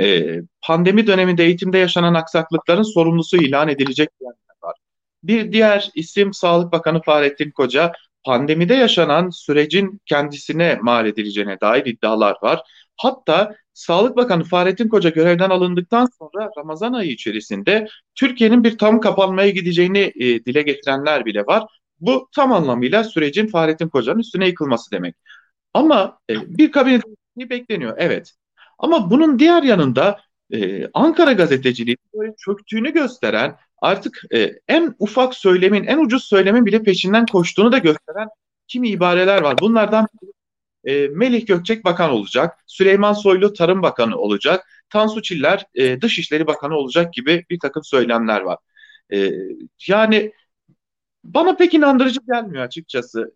E, 0.01 0.37
pandemi 0.63 1.07
döneminde 1.07 1.45
eğitimde 1.45 1.79
yaşanan 1.79 2.15
aksaklıkların 2.15 2.83
sorumlusu 2.83 3.37
ilan 3.37 3.69
edilecek 3.69 4.09
var. 4.63 4.77
Bir 5.23 5.53
diğer 5.53 5.91
isim 5.95 6.33
Sağlık 6.33 6.73
Bakanı 6.73 7.03
Fahrettin 7.03 7.51
Koca. 7.51 7.93
Pandemide 8.29 8.75
yaşanan 8.75 9.31
sürecin 9.31 10.01
kendisine 10.07 10.79
mal 10.83 11.07
edileceğine 11.07 11.61
dair 11.61 11.87
iddialar 11.87 12.37
var. 12.43 12.61
Hatta 12.97 13.55
Sağlık 13.73 14.17
Bakanı 14.17 14.45
Fahrettin 14.45 14.89
Koca 14.89 15.11
görevden 15.11 15.51
alındıktan 15.51 16.09
sonra 16.19 16.51
Ramazan 16.59 16.93
ayı 16.93 17.11
içerisinde 17.11 17.89
Türkiye'nin 18.15 18.65
bir 18.65 18.79
tam 18.79 19.01
kapanmaya 19.01 19.51
gideceğini 19.51 20.13
e, 20.15 20.45
dile 20.45 20.63
getirenler 20.63 21.25
bile 21.25 21.47
var. 21.47 21.65
Bu 22.01 22.29
tam 22.35 22.53
anlamıyla 22.53 23.05
sürecin 23.05 23.47
Fahrettin 23.47 23.89
Koca'nın 23.89 24.19
üstüne 24.19 24.47
yıkılması 24.47 24.91
demek. 24.91 25.17
Ama 25.75 26.19
e, 26.31 26.59
bir 26.59 26.73
kabine 26.73 27.01
bekleniyor, 27.37 27.97
evet. 27.99 28.35
Ama 28.79 29.11
bunun 29.11 29.39
diğer 29.39 29.63
yanında 29.63 30.21
e, 30.53 30.87
Ankara 30.95 31.33
gazeteciliği 31.33 31.97
böyle 32.15 32.35
çöktüğünü 32.39 32.93
gösteren 32.93 33.57
artık 33.81 34.23
e, 34.35 34.53
en 34.69 34.95
ufak 34.99 35.35
söylemin, 35.35 35.85
en 35.85 35.99
ucuz 35.99 36.25
söylemin 36.25 36.67
bile 36.67 36.83
peşinden 36.83 37.27
koştuğunu 37.27 37.73
da 37.73 37.79
gösteren 37.79 38.29
kimi 38.69 38.89
ibareler 38.89 39.43
var. 39.43 39.57
Bunlardan 39.61 40.09
e, 40.85 41.09
Melih 41.09 41.47
Gökçek 41.47 41.85
bakan 41.85 42.11
olacak, 42.11 42.59
Süleyman 42.67 43.13
Soylu 43.13 43.53
Tarım 43.53 43.83
Bakanı 43.83 44.17
olacak, 44.17 44.67
Tansu 44.91 45.23
Çiller 45.23 45.67
e, 45.75 46.01
Dışişleri 46.01 46.47
Bakanı 46.47 46.77
olacak 46.77 47.15
gibi 47.15 47.45
bir 47.51 47.59
takım 47.61 47.85
söylemler 47.85 48.41
var. 48.41 48.59
E, 49.13 49.31
yani 49.87 50.33
bana 51.25 51.57
pek 51.57 51.75
inandırıcı 51.75 52.21
gelmiyor 52.33 52.65
açıkçası. 52.65 53.35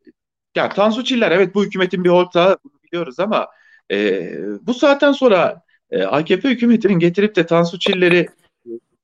Yani 0.57 0.73
Tansu 0.75 1.05
Çiller 1.05 1.31
evet 1.31 1.55
bu 1.55 1.65
hükümetin 1.65 2.05
bir 2.05 2.11
ortağı 2.11 2.59
bunu 2.65 2.73
biliyoruz 2.85 3.21
ama 3.21 3.49
e, 3.91 4.31
bu 4.67 4.75
saatten 4.75 5.13
sonra 5.13 5.63
e, 5.91 6.03
AKP 6.03 6.51
hükümetinin 6.51 6.99
getirip 6.99 7.37
de 7.37 7.47
Tansu 7.47 7.79
Çiller'i 7.79 8.29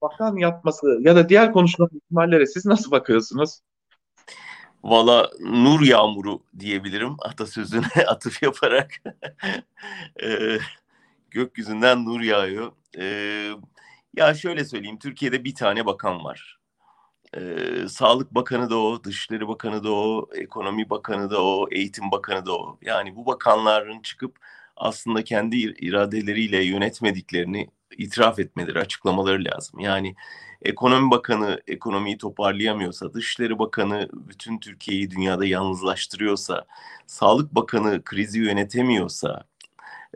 bakan 0.03 0.37
yapması 0.37 0.99
ya 1.01 1.17
da 1.17 1.29
diğer 1.29 1.53
konuşulan 1.53 1.91
ihtimallere 1.93 2.47
siz 2.47 2.67
nasıl 2.67 2.91
bakıyorsunuz? 2.91 3.61
Valla 4.85 5.31
nur 5.41 5.81
yağmuru 5.81 6.43
diyebilirim 6.59 7.17
atasözüne 7.19 7.87
atıf 8.07 8.43
yaparak. 8.43 8.91
e, 10.23 10.59
gökyüzünden 11.31 12.05
nur 12.05 12.21
yağıyor. 12.21 12.73
E, 12.99 13.05
ya 14.17 14.35
şöyle 14.35 14.65
söyleyeyim 14.65 14.99
Türkiye'de 14.99 15.45
bir 15.45 15.55
tane 15.55 15.87
bakan 15.87 16.25
var. 16.25 16.59
E, 17.37 17.41
Sağlık 17.89 18.35
Bakanı 18.35 18.71
da 18.71 18.77
o, 18.77 19.05
Dışişleri 19.05 19.49
Bakanı 19.49 19.85
da 19.85 19.93
o, 19.93 20.29
Ekonomi 20.35 20.91
Bakanı 20.91 21.31
da 21.31 21.45
o, 21.45 21.69
Eğitim 21.71 22.11
Bakanı 22.11 22.47
da 22.47 22.59
o. 22.59 22.79
Yani 22.83 23.17
bu 23.17 23.27
bakanların 23.27 24.01
çıkıp 24.01 24.39
aslında 24.79 25.25
kendi 25.25 25.57
iradeleriyle 25.57 26.65
yönetmediklerini 26.65 27.69
itiraf 27.99 28.39
etmeleri, 28.39 28.79
açıklamaları 28.79 29.45
lazım. 29.45 29.81
Yani 29.81 30.15
Ekonomi 30.63 31.11
Bakanı 31.11 31.61
ekonomiyi 31.67 32.19
toparlayamıyorsa, 32.19 33.15
Dışişleri 33.15 33.59
Bakanı 33.59 34.09
bütün 34.13 34.59
Türkiye'yi 34.59 35.11
dünyada 35.11 35.47
yalnızlaştırıyorsa, 35.47 36.65
Sağlık 37.07 37.55
Bakanı 37.55 38.05
krizi 38.05 38.41
yönetemiyorsa, 38.41 39.45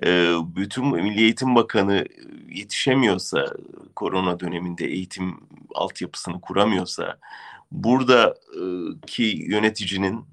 e, 0.05 0.35
bütün 0.57 0.87
Milli 0.87 1.21
Eğitim 1.21 1.55
Bakanı 1.55 2.07
yetişemiyorsa, 2.49 3.47
korona 3.97 4.41
döneminde 4.41 4.87
eğitim 4.87 5.41
altyapısını 5.75 6.41
kuramıyorsa, 6.41 7.19
buradaki 7.73 9.23
yöneticinin 9.49 10.25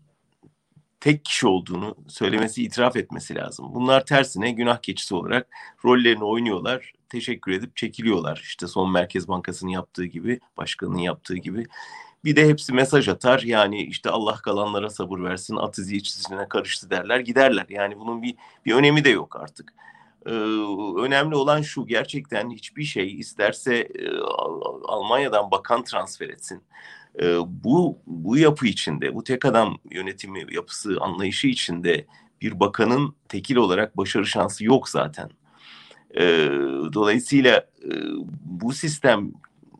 tek 0.99 1.25
kişi 1.25 1.47
olduğunu 1.47 1.95
söylemesi, 2.07 2.63
itiraf 2.63 2.95
etmesi 2.95 3.35
lazım. 3.35 3.73
Bunlar 3.73 4.05
tersine 4.05 4.51
günah 4.51 4.77
keçisi 4.77 5.15
olarak 5.15 5.47
rollerini 5.85 6.23
oynuyorlar, 6.23 6.93
teşekkür 7.09 7.51
edip 7.51 7.75
çekiliyorlar. 7.75 8.41
İşte 8.43 8.67
son 8.67 8.91
Merkez 8.91 9.27
Bankası'nın 9.27 9.71
yaptığı 9.71 10.05
gibi, 10.05 10.39
başkanın 10.57 10.97
yaptığı 10.97 11.37
gibi. 11.37 11.65
Bir 12.23 12.35
de 12.35 12.47
hepsi 12.47 12.73
mesaj 12.73 13.07
atar. 13.07 13.39
Yani 13.39 13.83
işte 13.83 14.09
Allah 14.09 14.35
kalanlara 14.35 14.89
sabır 14.89 15.19
versin, 15.23 15.55
at 15.55 15.77
izi 15.77 15.97
iç 15.97 16.09
izine 16.09 16.47
karıştı 16.49 16.89
derler, 16.89 17.19
giderler. 17.19 17.65
Yani 17.69 17.99
bunun 17.99 18.21
bir, 18.21 18.35
bir 18.65 18.73
önemi 18.73 19.03
de 19.03 19.09
yok 19.09 19.35
artık. 19.35 19.73
Ee, 20.25 20.31
önemli 21.01 21.35
olan 21.35 21.61
şu 21.61 21.87
gerçekten 21.87 22.49
hiçbir 22.49 22.83
şey 22.83 23.19
isterse 23.19 23.75
e, 23.75 24.17
Almanya'dan 24.87 25.51
bakan 25.51 25.83
transfer 25.83 26.29
etsin 26.29 26.63
e, 27.21 27.37
bu 27.63 27.97
bu 28.07 28.37
yapı 28.37 28.67
içinde, 28.67 29.15
bu 29.15 29.23
tek 29.23 29.45
adam 29.45 29.77
yönetimi 29.91 30.45
yapısı 30.55 30.97
anlayışı 31.01 31.47
içinde 31.47 32.05
bir 32.41 32.59
bakanın 32.59 33.15
tekil 33.29 33.55
olarak 33.55 33.97
başarı 33.97 34.25
şansı 34.25 34.65
yok 34.65 34.89
zaten. 34.89 35.29
E, 36.15 36.23
dolayısıyla 36.93 37.57
e, 37.83 37.91
bu 38.45 38.73
sistem 38.73 39.31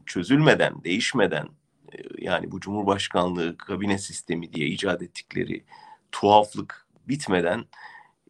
çözülmeden, 0.06 0.84
değişmeden 0.84 1.48
e, 1.94 1.98
yani 2.18 2.52
bu 2.52 2.60
Cumhurbaşkanlığı 2.60 3.58
kabine 3.58 3.98
sistemi 3.98 4.54
diye 4.54 4.68
icat 4.68 5.02
ettikleri 5.02 5.64
tuhaflık 6.12 6.88
bitmeden 7.08 7.66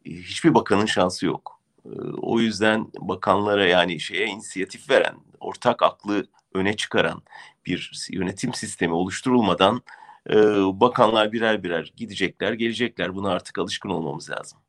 e, 0.06 0.12
hiçbir 0.12 0.54
bakanın 0.54 0.86
şansı 0.86 1.26
yok. 1.26 1.60
E, 1.86 1.90
o 2.22 2.40
yüzden 2.40 2.88
bakanlara 3.00 3.68
yani 3.68 4.00
şeye 4.00 4.26
inisiyatif 4.26 4.90
veren, 4.90 5.16
ortak 5.40 5.84
aklı 5.84 6.26
öne 6.54 6.76
çıkaran 6.76 7.22
bir 7.66 7.92
yönetim 8.12 8.54
sistemi 8.54 8.94
oluşturulmadan 8.94 9.82
e, 10.30 10.36
bakanlar 10.80 11.32
birer 11.32 11.64
birer 11.64 11.94
gidecekler, 11.96 12.54
gelecekler. 12.54 13.16
Buna 13.16 13.30
artık 13.32 13.58
alışkın 13.60 13.90
olmamız 13.90 14.30
lazım. 14.30 14.60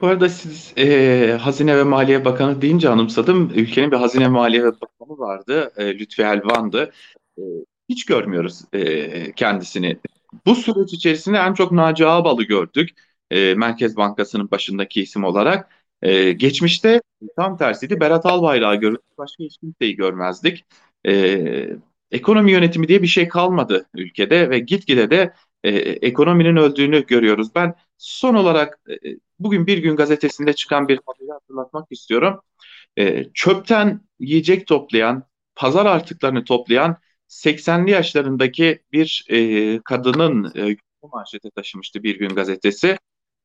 Bu 0.00 0.06
arada 0.06 0.28
siz 0.28 0.72
e, 0.78 1.38
Hazine 1.40 1.76
ve 1.78 1.82
Maliye 1.82 2.24
Bakanı 2.24 2.62
deyince 2.62 2.88
anımsadım. 2.88 3.50
Ülkenin 3.54 3.90
bir 3.90 3.96
Hazine 3.96 4.24
ve 4.24 4.28
Maliye 4.28 4.64
Bakanı 4.64 5.18
vardı. 5.18 5.72
E, 5.76 5.98
Lütfi 5.98 6.22
Elvan'dı. 6.22 6.92
E, 7.38 7.42
hiç 7.88 8.04
görmüyoruz 8.06 8.62
e, 8.72 9.32
kendisini. 9.32 9.98
Bu 10.46 10.54
süreç 10.54 10.92
içerisinde 10.92 11.38
en 11.38 11.54
çok 11.54 11.72
Naci 11.72 12.06
Ağbal'ı 12.06 12.42
gördük. 12.42 12.90
E, 13.30 13.54
Merkez 13.54 13.96
Bankası'nın 13.96 14.50
başındaki 14.50 15.02
isim 15.02 15.24
olarak. 15.24 15.85
E, 16.02 16.32
geçmişte 16.32 17.02
tam 17.36 17.56
tersiydi. 17.58 18.00
Berat 18.00 18.26
Albayrak'ı 18.26 18.80
görürdük. 18.80 19.18
Başka 19.18 19.44
hiç 19.44 19.58
kimseyi 19.58 19.96
görmezdik. 19.96 20.64
E, 21.06 21.68
ekonomi 22.10 22.52
yönetimi 22.52 22.88
diye 22.88 23.02
bir 23.02 23.06
şey 23.06 23.28
kalmadı 23.28 23.86
ülkede 23.94 24.50
ve 24.50 24.58
gitgide 24.58 25.10
de 25.10 25.34
e, 25.64 25.70
ekonominin 25.78 26.56
öldüğünü 26.56 27.06
görüyoruz. 27.06 27.54
Ben 27.54 27.74
son 27.98 28.34
olarak 28.34 28.80
e, 28.90 28.94
bugün 29.38 29.66
Bir 29.66 29.78
Gün 29.78 29.96
gazetesinde 29.96 30.52
çıkan 30.52 30.88
bir 30.88 31.00
haberi 31.06 31.32
hatırlatmak 31.32 31.86
istiyorum. 31.92 32.40
E, 32.98 33.24
çöpten 33.34 34.00
yiyecek 34.20 34.66
toplayan, 34.66 35.24
pazar 35.54 35.86
artıklarını 35.86 36.44
toplayan 36.44 36.96
80'li 37.28 37.90
yaşlarındaki 37.90 38.82
bir 38.92 39.26
e, 39.30 39.80
kadının 39.84 40.52
e, 40.56 40.76
manşete 41.12 41.50
taşımıştı 41.50 42.02
Bir 42.02 42.18
Gün 42.18 42.28
gazetesi. 42.28 42.98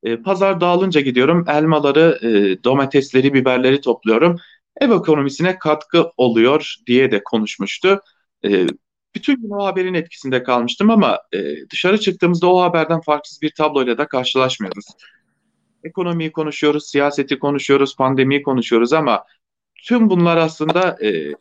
E, 0.03 0.17
pazar 0.17 0.61
dağılınca 0.61 1.01
gidiyorum. 1.01 1.45
Elmaları, 1.47 2.19
e, 2.21 2.63
domatesleri, 2.63 3.33
biberleri 3.33 3.81
topluyorum. 3.81 4.37
Ev 4.81 4.91
ekonomisine 4.91 5.59
katkı 5.59 6.11
oluyor 6.17 6.75
diye 6.87 7.11
de 7.11 7.23
konuşmuştu. 7.23 8.01
E, 8.45 8.67
bütün 9.15 9.41
gün 9.41 9.49
o 9.49 9.65
haberin 9.65 9.93
etkisinde 9.93 10.43
kalmıştım 10.43 10.89
ama 10.89 11.19
dışarı 11.71 11.99
çıktığımızda 11.99 12.47
o 12.47 12.61
haberden 12.61 13.01
farksız 13.01 13.41
bir 13.41 13.51
tabloyla 13.57 13.97
da 13.97 14.07
karşılaşmıyoruz. 14.07 14.85
Ekonomiyi 15.83 16.31
konuşuyoruz, 16.31 16.89
siyaseti 16.89 17.39
konuşuyoruz, 17.39 17.95
pandemiyi 17.95 18.43
konuşuyoruz 18.43 18.93
ama 18.93 19.25
tüm 19.83 20.09
bunlar 20.09 20.37
aslında 20.37 20.97
e, 21.05 21.33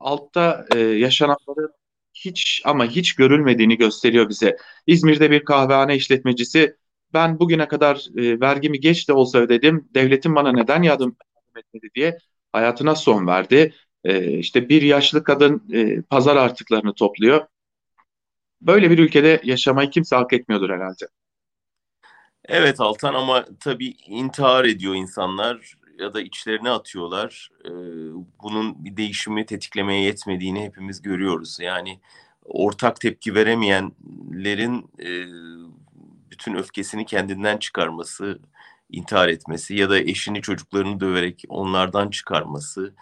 altta 0.00 0.66
e, 0.74 0.78
yaşananları 0.78 1.72
hiç 2.14 2.62
ama 2.64 2.86
hiç 2.86 3.14
görülmediğini 3.14 3.76
gösteriyor 3.76 4.28
bize. 4.28 4.56
İzmir'de 4.86 5.30
bir 5.30 5.44
kahvehane 5.44 5.96
işletmecisi 5.96 6.76
ben 7.14 7.40
bugüne 7.40 7.68
kadar 7.68 8.06
e, 8.16 8.40
vergimi 8.40 8.80
geç 8.80 9.08
de 9.08 9.12
olsa 9.12 9.38
ödedim. 9.38 9.88
Devletin 9.94 10.34
bana 10.34 10.52
neden 10.52 10.82
yardım 10.82 11.16
etmedi 11.56 11.88
diye 11.94 12.18
hayatına 12.52 12.94
son 12.94 13.26
verdi. 13.26 13.74
E, 14.04 14.38
işte 14.38 14.68
bir 14.68 14.82
yaşlı 14.82 15.24
kadın 15.24 15.62
e, 15.72 16.02
pazar 16.02 16.36
artıklarını 16.36 16.94
topluyor. 16.94 17.46
Böyle 18.60 18.90
bir 18.90 18.98
ülkede 18.98 19.40
yaşamayı 19.44 19.90
kimse 19.90 20.16
hak 20.16 20.32
etmiyordur 20.32 20.70
herhalde. 20.70 21.06
Evet 22.44 22.80
Altan 22.80 23.14
ama 23.14 23.44
tabii 23.60 23.88
intihar 24.06 24.64
ediyor 24.64 24.94
insanlar 24.94 25.74
ya 25.98 26.14
da 26.14 26.20
içlerine 26.20 26.70
atıyorlar. 26.70 27.50
Ee, 27.64 27.70
bunun 28.42 28.84
bir 28.84 28.96
değişimi 28.96 29.46
tetiklemeye 29.46 30.02
yetmediğini 30.02 30.64
hepimiz 30.64 31.02
görüyoruz. 31.02 31.58
Yani 31.60 32.00
ortak 32.44 33.00
tepki 33.00 33.34
veremeyenlerin 33.34 34.90
e, 34.98 35.10
bütün 36.30 36.54
öfkesini 36.54 37.06
kendinden 37.06 37.56
çıkarması, 37.58 38.38
intihar 38.90 39.28
etmesi 39.28 39.74
ya 39.74 39.90
da 39.90 39.98
eşini 39.98 40.42
çocuklarını 40.42 41.00
döverek 41.00 41.44
onlardan 41.48 42.10
çıkarması 42.10 42.94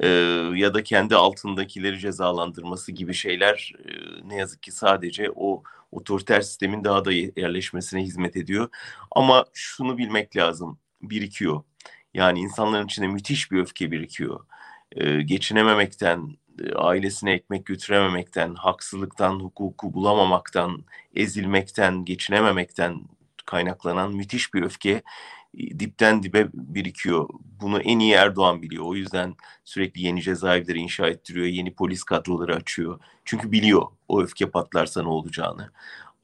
e, 0.00 0.08
ya 0.54 0.74
da 0.74 0.82
kendi 0.82 1.16
altındakileri 1.16 1.98
cezalandırması 1.98 2.92
gibi 2.92 3.14
şeyler 3.14 3.72
e, 3.84 3.90
ne 4.28 4.36
yazık 4.36 4.62
ki 4.62 4.72
sadece 4.72 5.30
o 5.36 5.62
otoriter 5.92 6.40
sistemin 6.40 6.84
daha 6.84 7.04
da 7.04 7.12
yerleşmesine 7.12 8.02
hizmet 8.02 8.36
ediyor. 8.36 8.68
Ama 9.10 9.44
şunu 9.52 9.98
bilmek 9.98 10.36
lazım, 10.36 10.78
birikiyor. 11.02 11.62
Yani 12.14 12.40
insanların 12.40 12.86
içinde 12.86 13.06
müthiş 13.06 13.52
bir 13.52 13.60
öfke 13.60 13.90
birikiyor. 13.90 14.46
E, 14.92 15.22
geçinememekten, 15.22 16.36
ailesine 16.74 17.32
ekmek 17.32 17.66
götürememekten, 17.66 18.54
haksızlıktan, 18.54 19.40
hukuku 19.40 19.94
bulamamaktan, 19.94 20.84
ezilmekten, 21.14 22.04
geçinememekten 22.04 23.00
kaynaklanan 23.46 24.12
müthiş 24.12 24.54
bir 24.54 24.62
öfke 24.62 25.02
e, 25.58 25.78
dipten 25.80 26.22
dibe 26.22 26.48
birikiyor. 26.54 27.28
Bunu 27.60 27.80
en 27.80 27.98
iyi 27.98 28.12
Erdoğan 28.12 28.62
biliyor. 28.62 28.84
O 28.84 28.94
yüzden 28.94 29.34
sürekli 29.64 30.02
yeni 30.02 30.22
cezaevleri 30.22 30.78
inşa 30.78 31.08
ettiriyor, 31.08 31.46
yeni 31.46 31.74
polis 31.74 32.04
kadroları 32.04 32.54
açıyor. 32.54 33.00
Çünkü 33.24 33.52
biliyor 33.52 33.86
o 34.08 34.22
öfke 34.22 34.50
patlarsa 34.50 35.02
ne 35.02 35.08
olacağını. 35.08 35.70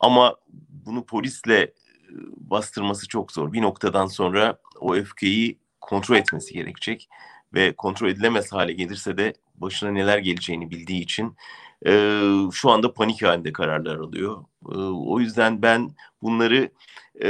Ama 0.01 0.37
bunu 0.71 1.05
polisle 1.05 1.61
e, 1.61 1.73
bastırması 2.37 3.09
çok 3.09 3.33
zor. 3.33 3.53
Bir 3.53 3.63
noktadan 3.63 4.07
sonra 4.07 4.59
o 4.81 4.95
öfkeyi 4.95 5.59
kontrol 5.81 6.17
etmesi 6.17 6.55
gerekecek 6.55 7.09
ve 7.55 7.77
kontrol 7.77 8.09
edilemez 8.09 8.53
hale 8.53 8.73
gelirse 8.73 9.17
de 9.17 9.35
başına 9.55 9.91
neler 9.91 10.19
geleceğini 10.19 10.71
bildiği 10.71 11.03
için 11.03 11.37
e, 11.87 12.21
şu 12.53 12.71
anda 12.71 12.93
panik 12.93 13.23
halinde 13.23 13.53
kararlar 13.53 13.97
alıyor. 13.97 14.45
E, 14.73 14.77
o 14.79 15.21
yüzden 15.21 15.63
ben 15.63 15.91
bunları 16.23 16.71
e, 17.23 17.29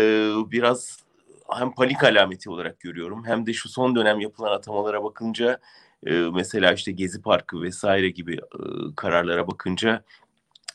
biraz 0.50 1.04
hem 1.50 1.74
panik 1.74 2.04
alameti 2.04 2.50
olarak 2.50 2.80
görüyorum 2.80 3.26
hem 3.26 3.46
de 3.46 3.52
şu 3.52 3.68
son 3.68 3.96
dönem 3.96 4.20
yapılan 4.20 4.52
atamalara 4.52 5.04
bakınca 5.04 5.60
e, 6.06 6.12
mesela 6.12 6.72
işte 6.72 6.92
Gezi 6.92 7.22
Parkı 7.22 7.62
vesaire 7.62 8.10
gibi 8.10 8.34
e, 8.34 8.60
kararlara 8.96 9.46
bakınca 9.46 10.04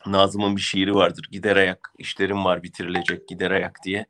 Nazım'ın 0.06 0.56
bir 0.56 0.62
şiiri 0.62 0.96
vardır. 0.96 1.28
Gider 1.32 1.56
ayak, 1.56 1.94
işlerim 1.98 2.46
var 2.46 2.64
bitirilecek 2.64 3.28
gider 3.28 3.52
ayak 3.52 3.84
diye. 3.84 4.06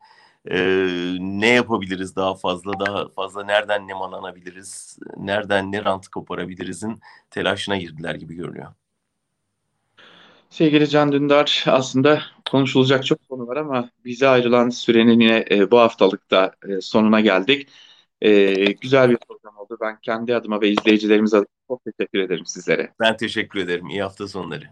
Ee, 0.45 1.17
ne 1.19 1.47
yapabiliriz 1.47 2.15
daha 2.15 2.35
fazla, 2.35 2.79
daha 2.79 3.09
fazla 3.09 3.43
nereden 3.43 3.87
ne 3.87 3.93
mananabiliriz, 3.93 4.99
nereden 5.17 5.71
ne 5.71 5.85
rant 5.85 6.07
koparabilirizin 6.07 6.99
telaşına 7.29 7.77
girdiler 7.77 8.15
gibi 8.15 8.35
görünüyor. 8.35 8.73
Sevgili 10.49 10.89
Can 10.89 11.11
Dündar, 11.11 11.63
aslında 11.67 12.21
konuşulacak 12.51 13.05
çok 13.05 13.29
konu 13.29 13.47
var 13.47 13.57
ama 13.57 13.89
bize 14.05 14.27
ayrılan 14.27 14.69
sürenin 14.69 15.19
yine 15.19 15.45
e, 15.51 15.71
bu 15.71 15.79
haftalıkta 15.79 16.51
e, 16.67 16.81
sonuna 16.81 17.19
geldik. 17.19 17.67
E, 18.21 18.53
güzel 18.71 19.09
bir 19.09 19.17
program 19.17 19.57
oldu. 19.57 19.77
Ben 19.81 19.99
kendi 20.01 20.35
adıma 20.35 20.61
ve 20.61 20.69
izleyicilerimiz 20.69 21.33
adına 21.33 21.47
çok 21.67 21.81
teşekkür 21.85 22.19
ederim 22.19 22.45
sizlere. 22.45 22.93
Ben 22.99 23.17
teşekkür 23.17 23.59
ederim. 23.59 23.89
İyi 23.89 24.03
hafta 24.03 24.27
sonları. 24.27 24.65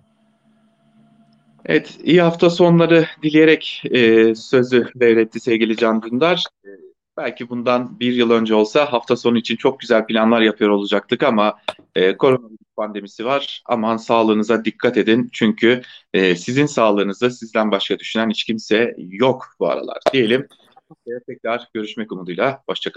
Evet, 1.65 2.00
iyi 2.04 2.22
hafta 2.22 2.50
sonları 2.50 3.08
dileyerek 3.24 3.84
e, 3.91 4.36
sözü 4.36 4.88
devretti 4.96 5.39
sevgili 5.39 5.78
Can 5.78 6.02
Dündar. 6.02 6.43
E, 6.65 6.70
belki 7.17 7.50
bundan 7.50 8.00
bir 8.00 8.13
yıl 8.13 8.32
önce 8.32 8.56
olsa 8.56 8.93
hafta 8.93 9.15
sonu 9.15 9.38
için 9.38 9.56
çok 9.56 9.80
güzel 9.80 10.06
planlar 10.06 10.41
yapıyor 10.41 10.70
olacaktık 10.70 11.24
ama 11.24 11.58
e, 11.96 12.17
koronavirüs 12.17 12.58
pandemisi 12.76 13.26
var. 13.26 13.63
Aman 13.65 13.98
sağlığınıza 13.98 14.65
dikkat 14.65 14.98
edin 14.98 15.30
çünkü 15.34 15.82
e, 16.13 16.36
sizin 16.36 16.65
sağlığınızı 16.65 17.32
sizden 17.32 17.72
başka 17.72 18.00
düşünen 18.00 18.30
hiç 18.30 18.43
kimse 18.43 18.96
yok 18.98 19.46
bu 19.60 19.67
aralar 19.67 19.98
diyelim. 20.13 20.48
Tekrar 21.28 21.67
görüşmek 21.74 22.12
umuduyla. 22.12 22.63
Hoşçakalın. 22.70 22.86